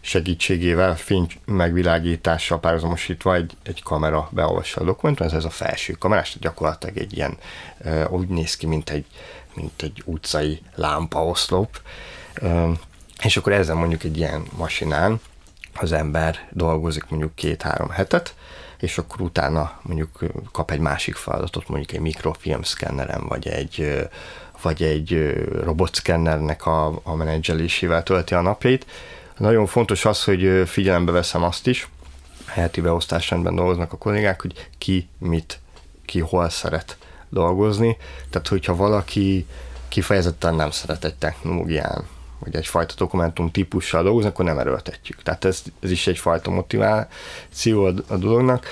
segítségével, 0.05 0.97
fény 0.97 1.27
megvilágítással 1.45 2.59
párhuzamosítva 2.59 3.35
egy, 3.35 3.57
egy 3.63 3.83
kamera 3.83 4.29
beolvassa 4.31 4.81
a 4.81 4.83
dokumentum, 4.83 5.27
ez, 5.27 5.33
ez 5.33 5.45
a 5.45 5.49
felső 5.49 5.93
kamerás, 5.93 6.37
gyakorlatilag 6.39 6.97
egy 6.97 7.13
ilyen, 7.13 7.37
úgy 8.09 8.27
néz 8.27 8.55
ki, 8.55 8.65
mint 8.65 8.89
egy, 8.89 9.05
mint 9.53 9.81
egy 9.81 10.01
utcai 10.05 10.61
lámpaoszlop, 10.75 11.81
és 13.23 13.37
akkor 13.37 13.51
ezzel 13.51 13.75
mondjuk 13.75 14.03
egy 14.03 14.17
ilyen 14.17 14.43
masinán 14.57 15.19
az 15.73 15.91
ember 15.91 16.47
dolgozik 16.51 17.05
mondjuk 17.09 17.35
két-három 17.35 17.89
hetet, 17.89 18.35
és 18.79 18.97
akkor 18.97 19.21
utána 19.21 19.79
mondjuk 19.81 20.19
kap 20.51 20.71
egy 20.71 20.79
másik 20.79 21.15
feladatot, 21.15 21.67
mondjuk 21.67 21.91
egy 21.91 21.99
mikrofilm 21.99 22.63
szkenneren, 22.63 23.27
vagy 23.27 23.47
egy, 23.47 24.07
vagy 24.61 24.83
egy 24.83 25.33
robotszkennernek 25.63 26.65
a, 26.65 26.99
a 27.03 27.15
menedzselésével 27.15 28.03
tölti 28.03 28.33
a 28.33 28.41
napjait. 28.41 28.85
Nagyon 29.37 29.65
fontos 29.65 30.05
az, 30.05 30.23
hogy 30.23 30.63
figyelembe 30.65 31.11
veszem 31.11 31.43
azt 31.43 31.67
is, 31.67 31.89
heti 32.45 32.81
beosztásrendben 32.81 33.55
dolgoznak 33.55 33.93
a 33.93 33.97
kollégák, 33.97 34.41
hogy 34.41 34.69
ki 34.77 35.09
mit, 35.17 35.59
ki 36.05 36.19
hol 36.19 36.49
szeret 36.49 36.97
dolgozni. 37.29 37.97
Tehát, 38.29 38.47
hogyha 38.47 38.75
valaki 38.75 39.45
kifejezetten 39.87 40.55
nem 40.55 40.71
szeret 40.71 41.05
egy 41.05 41.15
technológián, 41.15 42.05
vagy 42.39 42.55
egyfajta 42.55 42.93
dokumentum 42.97 43.51
típussal 43.51 44.03
dolgozni, 44.03 44.29
akkor 44.29 44.45
nem 44.45 44.59
erőltetjük. 44.59 45.23
Tehát 45.23 45.45
ez, 45.45 45.61
ez 45.79 45.91
is 45.91 46.07
egyfajta 46.07 46.49
motiváció 46.49 47.83
a, 47.85 47.93
a 48.07 48.15
dolognak. 48.15 48.65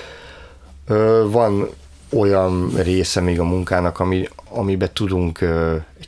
Van 1.26 1.68
olyan 2.08 2.70
része 2.76 3.20
még 3.20 3.40
a 3.40 3.44
munkának, 3.44 4.00
ami, 4.00 4.28
amiben 4.48 4.90
tudunk 4.92 5.38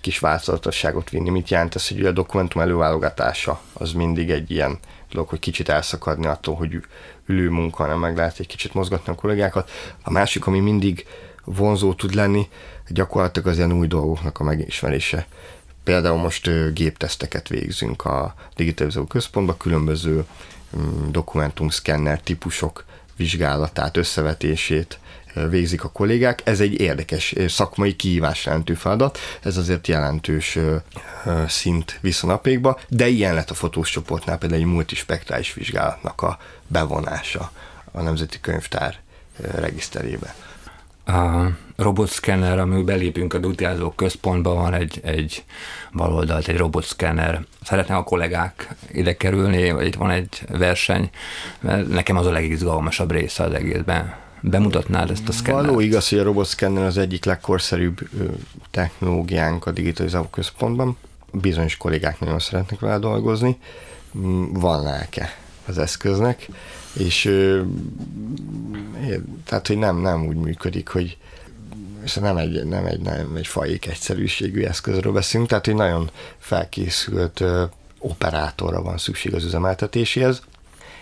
kis 0.07 0.19
változatosságot 0.19 1.11
vinni. 1.11 1.31
Mit 1.31 1.49
jelent 1.49 1.75
ez, 1.75 1.89
hogy 1.89 2.05
a 2.05 2.13
dokumentum 2.13 2.61
előválogatása 2.61 3.61
az 3.73 3.93
mindig 3.93 4.31
egy 4.31 4.51
ilyen 4.51 4.79
dolog, 5.11 5.29
hogy 5.29 5.39
kicsit 5.39 5.69
elszakadni 5.69 6.27
attól, 6.27 6.55
hogy 6.55 6.85
ülő 7.27 7.51
munka, 7.51 7.83
hanem 7.83 7.99
meg 7.99 8.17
lehet 8.17 8.39
egy 8.39 8.47
kicsit 8.47 8.75
mozgatni 8.75 9.13
a 9.13 9.15
kollégákat. 9.15 9.71
A 10.03 10.11
másik, 10.11 10.47
ami 10.47 10.61
mindig 10.61 11.07
vonzó 11.45 11.95
tud 11.95 12.15
lenni, 12.15 12.49
gyakorlatilag 12.89 13.49
az 13.49 13.57
ilyen 13.57 13.73
új 13.73 13.87
dolgoknak 13.87 14.41
a 14.41 14.45
megismerése. 14.45 15.27
Például 15.85 16.19
most 16.19 16.73
gépteszteket 16.75 17.49
végzünk 17.49 18.05
a 18.05 18.35
digitalizáló 18.57 19.07
központban, 19.07 19.57
különböző 19.57 20.25
mm, 20.77 21.11
dokumentumszkenner 21.11 22.21
típusok 22.21 22.85
vizsgálatát, 23.17 23.97
összevetését 23.97 24.99
végzik 25.51 25.85
a 25.85 25.91
kollégák. 25.91 26.41
Ez 26.45 26.61
egy 26.61 26.81
érdekes 26.81 27.35
szakmai 27.49 27.97
kihívás 27.97 28.45
jelentő 28.45 28.75
feladat, 28.75 29.19
ez 29.43 29.57
azért 29.57 29.87
jelentős 29.87 30.59
szint 31.47 31.99
viszonapékba, 32.01 32.79
de 32.89 33.07
ilyen 33.07 33.35
lett 33.35 33.51
a 33.51 33.55
fotós 33.55 33.91
csoportnál 33.91 34.39
például 34.39 34.61
egy 34.61 34.67
multispektrális 34.67 35.55
vizsgálatnak 35.55 36.23
a 36.23 36.39
bevonása 36.67 37.51
a 37.93 38.01
Nemzeti 38.01 38.41
Könyvtár 38.41 38.99
regiszterébe 39.55 40.35
a 41.07 41.47
robotszkenner, 41.77 42.59
amíg 42.59 42.85
belépünk 42.85 43.35
a 43.35 43.39
dutjázó 43.39 43.91
központba, 43.91 44.55
van 44.55 44.75
egy, 44.75 45.01
egy 45.05 45.45
baloldalt, 45.93 46.49
egy 46.49 46.57
robotszkenner. 46.57 47.45
Szeretne 47.63 47.97
a 47.97 48.03
kollégák 48.03 48.75
ide 48.93 49.17
kerülni, 49.17 49.71
vagy 49.71 49.87
itt 49.87 49.95
van 49.95 50.11
egy 50.11 50.43
verseny, 50.49 51.11
mert 51.61 51.89
nekem 51.89 52.17
az 52.17 52.27
a 52.27 52.31
legizgalmasabb 52.31 53.11
része 53.11 53.45
az 53.45 53.53
egészben. 53.53 54.15
Bemutatnád 54.41 55.11
ezt 55.11 55.29
a 55.29 55.33
szkennert? 55.33 55.67
Való 55.67 55.81
igaz, 55.81 56.09
hogy 56.09 56.19
a 56.19 56.23
robotszkenner 56.23 56.85
az 56.85 56.99
egyik 56.99 57.25
legkorszerűbb 57.25 58.09
technológiánk 58.71 59.67
a 59.67 59.71
digitalizáló 59.71 60.25
központban. 60.25 60.97
Bizonyos 61.33 61.77
kollégák 61.77 62.21
nagyon 62.21 62.39
szeretnek 62.39 62.81
vele 62.81 62.99
dolgozni. 62.99 63.59
Mm, 64.19 64.53
van 64.53 64.83
lelke 64.83 65.39
az 65.67 65.79
eszköznek, 65.79 66.49
és 66.99 67.23
tehát, 69.45 69.67
hogy 69.67 69.79
nem, 69.79 69.97
nem 69.97 70.27
úgy 70.27 70.37
működik, 70.37 70.89
hogy 70.89 71.17
és 72.05 72.15
nem 72.15 72.37
egy, 72.37 72.65
nem 72.65 72.85
egy, 72.85 73.01
nem 73.01 73.37
egy 73.37 73.47
fajék 73.47 73.87
egyszerűségű 73.87 74.63
eszközről 74.63 75.13
beszélünk, 75.13 75.49
tehát 75.49 75.67
egy 75.67 75.75
nagyon 75.75 76.11
felkészült 76.39 77.45
operátorra 77.99 78.83
van 78.83 78.99
szükség 78.99 79.35
az 79.35 79.45
üzemeltetéséhez. 79.45 80.43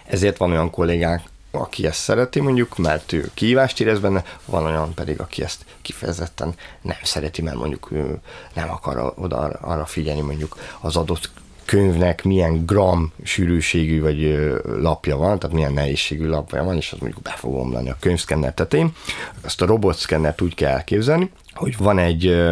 Ezért 0.07 0.37
van 0.37 0.51
olyan 0.51 0.71
kollégák, 0.71 1.23
aki 1.55 1.87
ezt 1.87 2.01
szereti 2.01 2.41
mondjuk, 2.41 2.77
mert 2.77 3.13
ő 3.13 3.31
kívást 3.35 3.81
érez 3.81 3.99
benne, 3.99 4.25
van 4.45 4.65
olyan 4.65 4.95
pedig, 4.95 5.21
aki 5.21 5.43
ezt 5.43 5.65
kifejezetten 5.83 6.55
nem 6.83 6.97
szereti, 7.03 7.43
mert 7.43 7.57
mondjuk 7.57 7.89
ő 7.93 8.21
nem 8.55 8.71
akar 8.71 9.13
oda 9.17 9.37
arra 9.61 9.87
figyelni 9.87 10.21
mondjuk 10.21 10.57
az 10.81 10.97
adott 10.97 11.31
könyvnek 11.65 12.25
milyen 12.25 12.67
gram 12.67 13.13
sűrűségű 13.23 14.01
vagy 14.01 14.51
lapja 14.65 15.17
van, 15.17 15.39
tehát 15.39 15.57
milyen 15.57 15.73
nehézségű 15.73 16.27
lapja 16.27 16.65
van, 16.65 16.77
és 16.77 16.93
az 16.93 16.99
mondjuk 16.99 17.23
be 17.23 17.35
fog 17.37 17.55
omlani 17.55 17.91
a 17.91 17.97
könyvszkenner 18.01 18.55
tetején. 18.55 18.93
Azt 19.41 19.63
a 19.63 19.67
robotszkennert 19.67 20.41
úgy 20.41 20.55
kell 20.55 20.73
elképzelni, 20.73 21.31
hogy 21.53 21.77
van 21.77 21.99
egy 21.99 22.43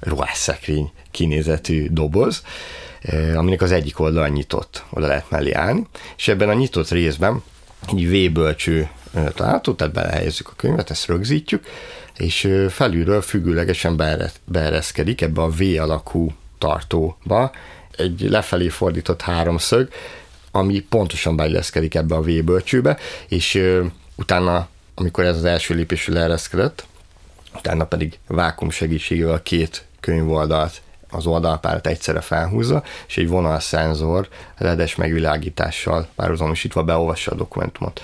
ruhásszekrény 0.00 0.90
kinézetű 1.10 1.88
doboz, 1.90 2.42
aminek 3.34 3.62
az 3.62 3.72
egyik 3.72 4.00
oldal 4.00 4.28
nyitott, 4.28 4.84
oda 4.90 5.06
lehet 5.06 5.30
mellé 5.30 5.52
állni, 5.52 5.86
és 6.16 6.28
ebben 6.28 6.48
a 6.48 6.54
nyitott 6.54 6.88
részben 6.88 7.42
egy 7.88 8.08
V-bölcső 8.08 8.88
található, 9.34 9.74
tehát 9.74 9.92
belehelyezzük 9.92 10.48
a 10.48 10.54
könyvet, 10.56 10.90
ezt 10.90 11.06
rögzítjük, 11.06 11.66
és 12.16 12.48
felülről 12.68 13.22
függőlegesen 13.22 13.96
beereszkedik 14.44 15.20
ebbe 15.20 15.42
a 15.42 15.50
V 15.50 15.60
alakú 15.78 16.32
tartóba. 16.58 17.50
Egy 17.96 18.20
lefelé 18.20 18.68
fordított 18.68 19.22
háromszög, 19.22 19.88
ami 20.50 20.80
pontosan 20.80 21.36
beilleszkedik 21.36 21.94
ebbe 21.94 22.14
a 22.14 22.20
V-bölcsőbe, 22.20 22.98
és 23.28 23.54
ö, 23.54 23.84
utána, 24.16 24.68
amikor 24.94 25.24
ez 25.24 25.36
az 25.36 25.44
első 25.44 25.74
lépésű 25.74 26.12
leereszkedett, 26.12 26.86
utána 27.54 27.84
pedig 27.84 28.18
vákum 28.26 28.70
segítségével 28.70 29.42
két 29.42 29.84
könyvoldalt 30.00 30.82
az 31.10 31.26
oldalpárt 31.26 31.86
egyszerre 31.86 32.20
felhúzza, 32.20 32.82
és 33.06 33.16
egy 33.16 33.28
vonalszenzor 33.28 34.28
ledes 34.58 34.94
megvilágítással 34.94 36.08
párhuzamosítva 36.14 36.82
beolvassa 36.82 37.32
a 37.32 37.34
dokumentumot. 37.34 38.00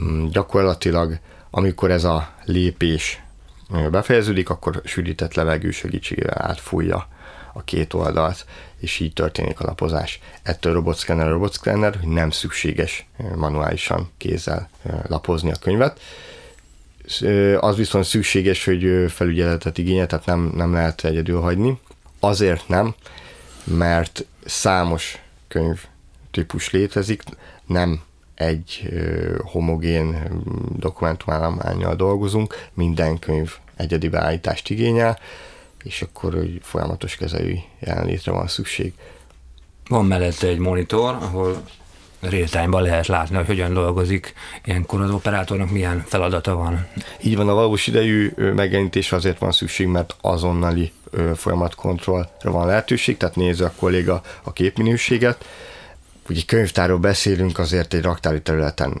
Mm, 0.00 0.26
gyakorlatilag, 0.26 1.18
amikor 1.50 1.90
ez 1.90 2.04
a 2.04 2.28
lépés 2.44 3.22
befejeződik, 3.90 4.50
akkor 4.50 4.80
sűrített 4.84 5.34
levegő 5.34 5.70
segítségével 5.70 6.42
átfújja 6.42 7.08
a 7.52 7.62
két 7.62 7.94
oldalt, 7.94 8.46
és 8.78 8.98
így 8.98 9.12
történik 9.12 9.60
a 9.60 9.64
lapozás. 9.64 10.20
Ettől 10.42 10.72
robotszkenner, 10.72 11.28
robotszkenner, 11.28 11.96
hogy 11.96 12.08
nem 12.08 12.30
szükséges 12.30 13.06
manuálisan 13.34 14.10
kézzel 14.16 14.68
lapozni 15.06 15.50
a 15.50 15.56
könyvet. 15.60 16.00
Az 17.60 17.76
viszont 17.76 18.04
szükséges, 18.04 18.64
hogy 18.64 19.04
felügyeletet 19.08 19.78
igényel, 19.78 20.06
tehát 20.06 20.26
nem, 20.26 20.52
nem 20.54 20.72
lehet 20.72 21.04
egyedül 21.04 21.40
hagyni. 21.40 21.80
Azért 22.20 22.68
nem, 22.68 22.94
mert 23.64 24.24
számos 24.44 25.18
könyv 25.48 25.84
típus 26.30 26.70
létezik, 26.70 27.22
nem 27.66 28.02
egy 28.34 28.88
homogén 29.44 30.28
dokumentumállományjal 30.76 31.96
dolgozunk, 31.96 32.68
minden 32.74 33.18
könyv 33.18 33.52
egyedi 33.76 34.08
beállítást 34.08 34.70
igényel, 34.70 35.18
és 35.84 36.02
akkor 36.02 36.34
hogy 36.34 36.60
folyamatos 36.62 37.16
kezelői 37.16 37.64
jelenlétre 37.78 38.32
van 38.32 38.48
szükség. 38.48 38.92
Van 39.88 40.06
mellette 40.06 40.46
egy 40.46 40.58
monitor, 40.58 41.14
ahol 41.14 41.62
real 42.20 42.82
lehet 42.82 43.06
látni, 43.06 43.36
hogy 43.36 43.46
hogyan 43.46 43.72
dolgozik, 43.72 44.34
ilyenkor 44.64 45.00
az 45.00 45.10
operátornak 45.10 45.70
milyen 45.70 46.04
feladata 46.06 46.54
van. 46.54 46.86
Így 47.22 47.36
van, 47.36 47.48
a 47.48 47.54
valós 47.54 47.86
idejű 47.86 48.32
megjelenítés 48.36 49.12
azért 49.12 49.38
van 49.38 49.52
szükség, 49.52 49.86
mert 49.86 50.16
azonnali 50.20 50.92
folyamatkontrollra 51.34 52.50
van 52.50 52.66
lehetőség, 52.66 53.16
tehát 53.16 53.36
nézze 53.36 53.64
a 53.64 53.72
kolléga 53.76 54.22
a 54.42 54.52
képminőséget. 54.52 55.44
Ugye 56.28 56.40
könyvtárról 56.46 56.98
beszélünk, 56.98 57.58
azért 57.58 57.94
egy 57.94 58.02
raktári 58.02 58.42
területen 58.42 59.00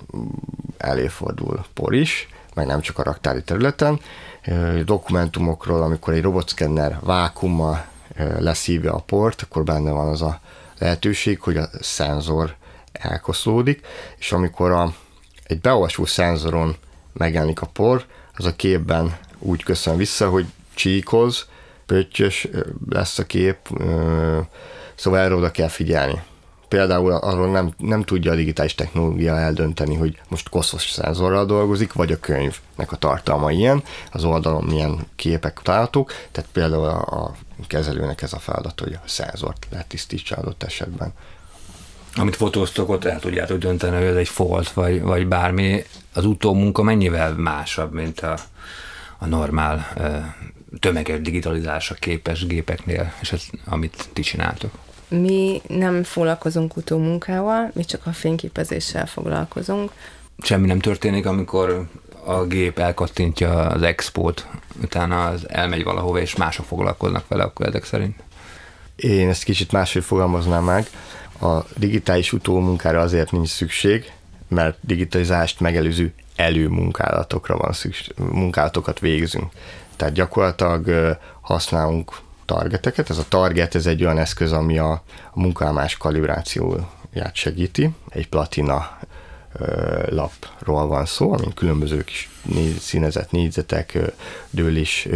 előfordul 0.78 1.64
por 1.74 1.94
is, 1.94 2.28
meg 2.54 2.66
nem 2.66 2.80
csak 2.80 2.98
a 2.98 3.02
raktári 3.02 3.42
területen, 3.42 4.00
dokumentumokról, 4.84 5.82
amikor 5.82 6.12
egy 6.14 6.22
robotszkenner 6.22 6.98
vákummal 7.02 7.86
leszívja 8.38 8.94
a 8.94 9.02
port, 9.06 9.42
akkor 9.42 9.64
benne 9.64 9.90
van 9.90 10.08
az 10.08 10.22
a 10.22 10.40
lehetőség, 10.78 11.40
hogy 11.40 11.56
a 11.56 11.68
szenzor 11.80 12.54
elkoszlódik, 12.92 13.86
és 14.18 14.32
amikor 14.32 14.70
a, 14.70 14.94
egy 15.44 15.60
beolvasó 15.60 16.04
szenzoron 16.04 16.76
megjelenik 17.12 17.60
a 17.60 17.66
por, 17.66 18.04
az 18.34 18.44
a 18.44 18.56
képben 18.56 19.16
úgy 19.38 19.62
köszön 19.62 19.96
vissza, 19.96 20.28
hogy 20.28 20.46
csíkoz, 20.74 21.46
pöttyös 21.86 22.48
lesz 22.88 23.18
a 23.18 23.24
kép, 23.24 23.56
szóval 24.94 25.20
erre 25.20 25.34
oda 25.34 25.50
kell 25.50 25.68
figyelni 25.68 26.22
például 26.68 27.12
arról 27.12 27.50
nem, 27.50 27.74
nem 27.78 28.02
tudja 28.02 28.32
a 28.32 28.34
digitális 28.34 28.74
technológia 28.74 29.38
eldönteni, 29.38 29.94
hogy 29.94 30.20
most 30.28 30.48
koszos 30.48 30.90
szenzorral 30.90 31.46
dolgozik, 31.46 31.92
vagy 31.92 32.12
a 32.12 32.20
könyvnek 32.20 32.92
a 32.92 32.96
tartalma 32.96 33.50
ilyen, 33.50 33.82
az 34.12 34.24
oldalon 34.24 34.64
milyen 34.64 35.06
képek 35.16 35.60
találhatók, 35.62 36.12
tehát 36.32 36.50
például 36.52 36.84
a, 36.84 36.98
a 37.00 37.34
kezelőnek 37.66 38.22
ez 38.22 38.32
a 38.32 38.38
feladat, 38.38 38.80
hogy 38.80 38.92
a 38.92 39.08
szenzort 39.08 39.66
letisztítsa 39.70 40.36
adott 40.36 40.62
esetben. 40.62 41.12
Amit 42.14 42.36
fotóztok, 42.36 42.88
ott 42.88 43.04
el 43.04 43.20
tudjátok 43.20 43.58
dönteni, 43.58 43.96
hogy 43.96 44.04
ez 44.04 44.16
egy 44.16 44.28
folt, 44.28 44.72
vagy, 44.72 45.02
vagy 45.02 45.26
bármi. 45.26 45.84
Az 46.12 46.24
utómunka 46.24 46.82
mennyivel 46.82 47.34
másabb, 47.34 47.92
mint 47.92 48.20
a, 48.20 48.38
a 49.18 49.26
normál 49.26 49.86
tömeges 50.78 51.20
digitalizásra 51.20 51.94
képes 51.94 52.46
gépeknél, 52.46 53.12
és 53.20 53.32
ez, 53.32 53.42
amit 53.64 54.08
ti 54.12 54.22
csináltok? 54.22 54.70
Mi 55.08 55.60
nem 55.66 56.02
foglalkozunk 56.02 56.76
utómunkával, 56.76 57.70
mi 57.74 57.84
csak 57.84 58.06
a 58.06 58.12
fényképezéssel 58.12 59.06
foglalkozunk. 59.06 59.92
Semmi 60.42 60.66
nem 60.66 60.78
történik, 60.78 61.26
amikor 61.26 61.88
a 62.24 62.44
gép 62.44 62.78
elkattintja 62.78 63.66
az 63.66 63.82
expót, 63.82 64.46
utána 64.82 65.26
az 65.26 65.48
elmegy 65.48 65.84
valahova, 65.84 66.20
és 66.20 66.36
mások 66.36 66.64
foglalkoznak 66.64 67.28
vele, 67.28 67.42
akkor 67.42 67.66
ezek 67.66 67.84
szerint? 67.84 68.22
Én 68.96 69.28
ezt 69.28 69.42
kicsit 69.42 69.72
máshogy 69.72 70.04
fogalmaznám 70.04 70.64
meg. 70.64 70.86
A 71.40 71.64
digitális 71.76 72.32
utómunkára 72.32 73.00
azért 73.00 73.32
nincs 73.32 73.48
szükség, 73.48 74.12
mert 74.48 74.78
digitalizást 74.80 75.60
megelőző 75.60 76.12
előmunkálatokra 76.36 77.56
van 77.56 77.72
szükség, 77.72 78.14
munkálatokat 78.16 79.00
végzünk. 79.00 79.52
Tehát 79.96 80.14
gyakorlatilag 80.14 81.16
használunk 81.40 82.12
targeteket. 82.44 83.10
Ez 83.10 83.18
a 83.18 83.28
target, 83.28 83.74
ez 83.74 83.86
egy 83.86 84.04
olyan 84.04 84.18
eszköz, 84.18 84.52
ami 84.52 84.78
a, 84.78 85.02
a 85.32 85.96
kalibrációját 85.98 87.34
segíti. 87.34 87.90
Egy 88.08 88.28
platina 88.28 88.98
lapról 90.08 90.86
van 90.86 91.06
szó, 91.06 91.32
amin 91.32 91.54
különböző 91.54 92.04
kis 92.04 92.30
színezett 92.78 93.30
négyzetek, 93.30 93.98
dőlés 94.50 95.08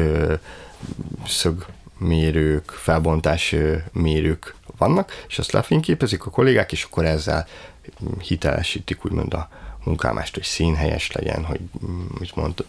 szögmérők, 1.27 2.71
felbontás 2.71 3.55
mérők 3.93 4.55
vannak, 4.79 5.25
és 5.29 5.39
azt 5.39 5.53
lefényképezik 5.53 6.27
a 6.27 6.31
kollégák, 6.31 6.73
és 6.73 6.85
akkor 6.85 7.05
ezzel 7.05 7.47
hitelesítik 8.19 9.05
úgymond 9.05 9.35
a, 9.35 9.49
munkálmást, 9.85 10.35
hogy 10.35 10.43
színhelyes 10.43 11.13
legyen, 11.13 11.45
hogy 11.45 11.61
mit 12.19 12.37
mond, 12.37 12.65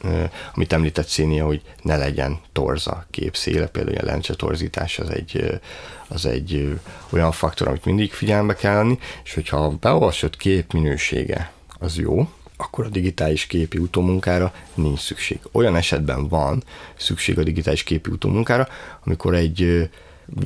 amit 0.54 0.74
említett 0.74 1.08
Színia, 1.08 1.45
hogy 1.45 1.62
ne 1.82 1.97
legyen 1.97 2.39
torza 2.52 3.06
képszéle, 3.10 3.67
például 3.67 3.97
a 3.97 4.06
lencse 4.06 4.36
torzítás 4.36 5.00
az 5.00 5.10
egy, 5.10 5.60
az 6.08 6.26
egy 6.26 6.80
olyan 7.10 7.32
faktor, 7.32 7.67
amit 7.67 7.86
mindig 7.86 8.12
figyelembe 8.12 8.56
kell 8.56 8.76
venni, 8.76 9.00
és 9.24 9.34
hogyha 9.34 9.58
a 9.58 9.69
beolvasott 9.69 10.38
kép 10.38 10.74
minősége 10.74 11.52
az 11.80 11.97
jó, 11.97 12.30
akkor 12.58 12.86
a 12.86 12.89
digitális 12.89 13.45
képi 13.47 13.78
utómunkára 13.78 14.54
nincs 14.74 15.00
szükség. 15.00 15.39
Olyan 15.52 15.76
esetben 15.76 16.28
van 16.28 16.63
szükség 16.97 17.39
a 17.39 17.43
digitális 17.43 17.84
képi 17.84 18.10
utómunkára, 18.10 18.67
amikor 19.06 19.36
egy 19.36 19.89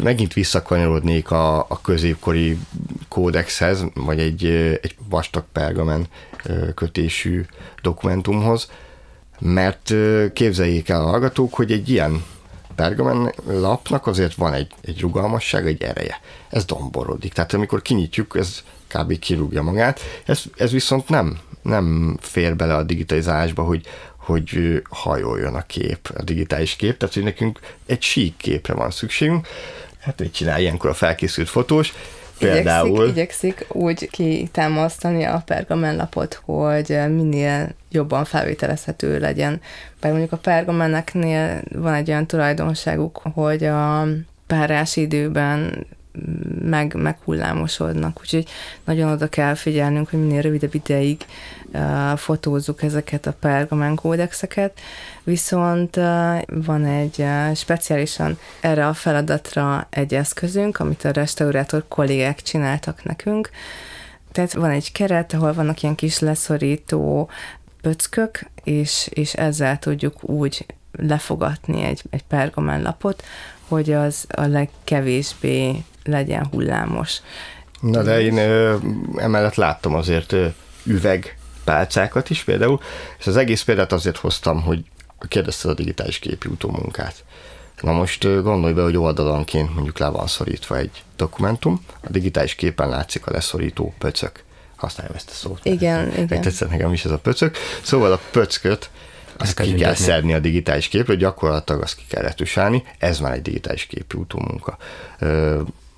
megint 0.04 0.34
visszakanyarodnék 0.34 1.32
a, 1.32 1.60
a 1.60 1.82
középkori 1.82 2.58
kódexhez, 3.08 3.86
vagy 3.94 4.20
egy, 4.20 4.46
egy 4.82 4.96
vastag 5.10 5.44
pergamen 5.52 6.08
kötésű 6.76 7.46
dokumentumhoz, 7.82 8.70
mert 9.40 9.94
képzeljék 10.34 10.90
el 10.90 11.02
a 11.02 11.10
hallgatók, 11.10 11.54
hogy 11.54 11.72
egy 11.72 11.90
ilyen 11.90 12.24
pergamen 12.76 13.34
lapnak 13.48 14.08
azért 14.08 14.36
van 14.36 14.54
egy, 14.54 14.72
egy 14.82 15.02
rugalmasság, 15.02 15.68
egy 15.68 15.82
ereje. 15.82 16.20
Ez 16.50 16.66
domborodik. 16.66 17.34
Tehát 17.34 17.54
amikor 17.54 17.82
kinyitjuk, 17.82 18.36
ez 18.38 18.64
kb. 18.88 19.20
kirúgja 19.20 19.62
magát. 19.62 20.00
Ez, 20.26 20.44
ez 20.58 20.72
viszont 20.72 21.10
nem, 21.10 21.40
nem 21.62 22.18
fér 22.22 22.56
bele 22.56 22.76
a 22.76 22.84
digitalizálásba, 22.84 23.64
hogy, 23.64 23.86
hogy 24.26 24.82
hajoljon 24.90 25.56
a 25.56 25.66
kép, 25.66 26.12
a 26.18 26.24
digitális 26.24 26.76
kép, 26.76 26.98
tehát 26.98 27.14
hogy 27.14 27.24
nekünk 27.24 27.60
egy 27.86 28.02
sík 28.02 28.38
képre 28.38 28.74
van 28.74 28.92
szükségünk. 28.92 29.48
Hát 30.00 30.18
hogy 30.18 30.32
csinál 30.32 30.60
ilyenkor 30.60 30.90
a 30.90 30.94
felkészült 30.94 31.50
fotós, 31.50 31.94
Például... 32.40 33.08
Igyekszik, 33.08 33.50
igyekszik 33.50 33.76
úgy 33.76 34.10
kitámasztani 34.10 35.24
a 35.24 35.44
pergamenlapot, 35.46 36.42
hogy 36.46 37.00
minél 37.10 37.70
jobban 37.90 38.26
felvételezhető 38.26 39.20
legyen. 39.20 39.62
Bár 40.02 40.12
mondjuk 40.12 40.32
a 40.32 40.38
pergameneknél 40.38 41.62
van 41.72 41.94
egy 41.94 42.10
olyan 42.10 42.28
tulajdonságuk, 42.28 43.22
hogy 43.34 43.64
a 43.64 44.08
párási 44.48 45.02
időben 45.02 45.86
meg, 46.62 46.94
meghullámosodnak, 46.94 48.20
úgyhogy 48.22 48.48
nagyon 48.84 49.12
oda 49.12 49.28
kell 49.28 49.54
figyelnünk, 49.54 50.10
hogy 50.10 50.20
minél 50.20 50.42
rövidebb 50.42 50.76
ideig 50.76 51.26
uh, 51.74 52.18
fotózzuk 52.18 52.84
ezeket 52.84 53.26
a 53.26 53.36
pergamen 53.40 53.96
kódexeket, 53.96 54.80
viszont 55.24 55.96
uh, 55.96 56.42
van 56.66 56.86
egy 56.86 57.20
uh, 57.20 57.56
speciálisan 57.56 58.38
erre 58.60 58.88
a 58.88 58.94
feladatra 58.94 59.88
egy 59.90 60.14
eszközünk, 60.14 60.80
amit 60.80 61.04
a 61.04 61.12
restaurátor 61.12 61.86
kollégák 61.88 62.42
csináltak 62.42 63.04
nekünk, 63.04 63.50
tehát 64.32 64.54
van 64.54 64.70
egy 64.70 64.92
keret, 64.92 65.34
ahol 65.34 65.54
vannak 65.54 65.82
ilyen 65.82 65.96
kis 65.96 66.20
leszorító 66.20 67.30
pöckök, 67.82 68.40
és, 68.64 69.10
és 69.14 69.34
ezzel 69.34 69.80
tudjuk 69.80 70.30
úgy 70.30 70.66
lefogatni 70.92 71.84
egy, 71.84 72.02
egy 72.10 72.24
pergamenlapot, 72.24 73.24
hogy 73.68 73.92
az 73.92 74.26
a 74.30 74.46
legkevésbé 74.46 75.84
legyen 76.06 76.48
hullámos. 76.52 77.22
Na 77.80 78.04
de 78.04 78.22
én 78.22 78.38
ö, 78.38 78.76
emellett 79.16 79.56
láttam 79.56 79.96
azért 79.96 80.32
ö, 80.32 80.48
üvegpálcákat 80.84 82.30
is 82.30 82.44
például, 82.44 82.80
és 83.20 83.28
az 83.28 83.38
egész 83.38 83.64
példát 83.64 83.92
azért 83.92 84.18
hoztam, 84.18 84.62
hogy 84.62 84.84
kérdezted 85.28 85.72
a 85.72 85.74
digitális 85.74 86.20
képi 86.20 86.48
utómunkát. 86.48 87.24
Na 87.82 87.92
most 87.92 88.42
gondolj 88.42 88.74
be, 88.74 88.82
hogy 88.82 88.98
oldalanként 88.98 89.74
mondjuk 89.74 89.98
le 89.98 90.08
van 90.08 90.28
szorítva 90.28 90.78
egy 90.78 91.04
dokumentum, 91.16 91.86
a 92.02 92.10
digitális 92.10 92.56
képen 92.56 92.90
látszik 92.90 93.28
a 93.28 93.32
leszorító 93.32 93.94
pöcök. 93.98 94.44
Használjam 94.76 95.16
ezt 95.16 95.30
a 95.30 95.34
szót. 95.34 95.60
Igen, 95.64 96.12
igen. 96.12 96.42
Tetszett 96.42 96.70
nekem 96.70 96.94
is 96.94 97.06
ez 97.06 97.12
a 97.12 97.18
pöcök. 97.18 97.58
Szóval 97.82 98.12
a 98.12 98.20
pöcköt 98.32 98.90
azt 99.38 99.60
ki 99.60 99.74
kell 99.74 99.94
szedni 99.94 100.34
a 100.34 100.40
digitális 100.40 100.88
képről, 100.88 101.16
gyakorlatilag 101.16 101.82
azt 101.82 101.96
ki 101.96 102.04
kell 102.08 102.22
retusálni, 102.22 102.84
ez 102.98 103.20
már 103.20 103.34
egy 103.34 103.42
digitális 103.42 103.86
képű 103.86 104.18
utómunka. 104.18 104.78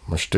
Most 0.08 0.34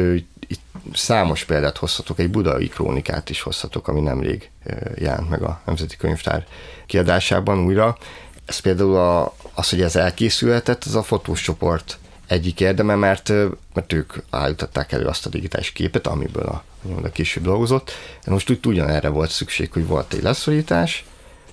itt 0.47 0.61
számos 0.93 1.43
példát 1.43 1.77
hozhatok, 1.77 2.19
egy 2.19 2.29
budai 2.29 2.67
krónikát 2.67 3.29
is 3.29 3.41
hozhatok, 3.41 3.87
ami 3.87 3.99
nemrég 3.99 4.49
jelent 4.95 5.29
meg 5.29 5.41
a 5.41 5.61
Nemzeti 5.65 5.95
Könyvtár 5.95 6.45
kiadásában 6.85 7.59
újra. 7.59 7.97
Ez 8.45 8.59
például 8.59 8.95
a, 8.95 9.33
az, 9.53 9.69
hogy 9.69 9.81
ez 9.81 9.95
elkészülhetett, 9.95 10.85
ez 10.85 10.95
a 10.95 11.03
fotós 11.03 11.41
csoport 11.41 11.97
egyik 12.27 12.59
érdeme, 12.59 12.95
mert, 12.95 13.31
mert 13.73 13.93
ők 13.93 14.13
állították 14.29 14.91
elő 14.91 15.05
azt 15.05 15.25
a 15.25 15.29
digitális 15.29 15.71
képet, 15.71 16.07
amiből 16.07 16.45
a, 16.45 16.63
a 17.03 17.09
később 17.09 17.43
dolgozott. 17.43 17.91
Most 18.25 18.49
úgy 18.49 18.65
ugyanerre 18.65 19.09
volt 19.09 19.29
szükség, 19.29 19.71
hogy 19.71 19.87
volt 19.87 20.13
egy 20.13 20.21
leszorítás, 20.21 21.05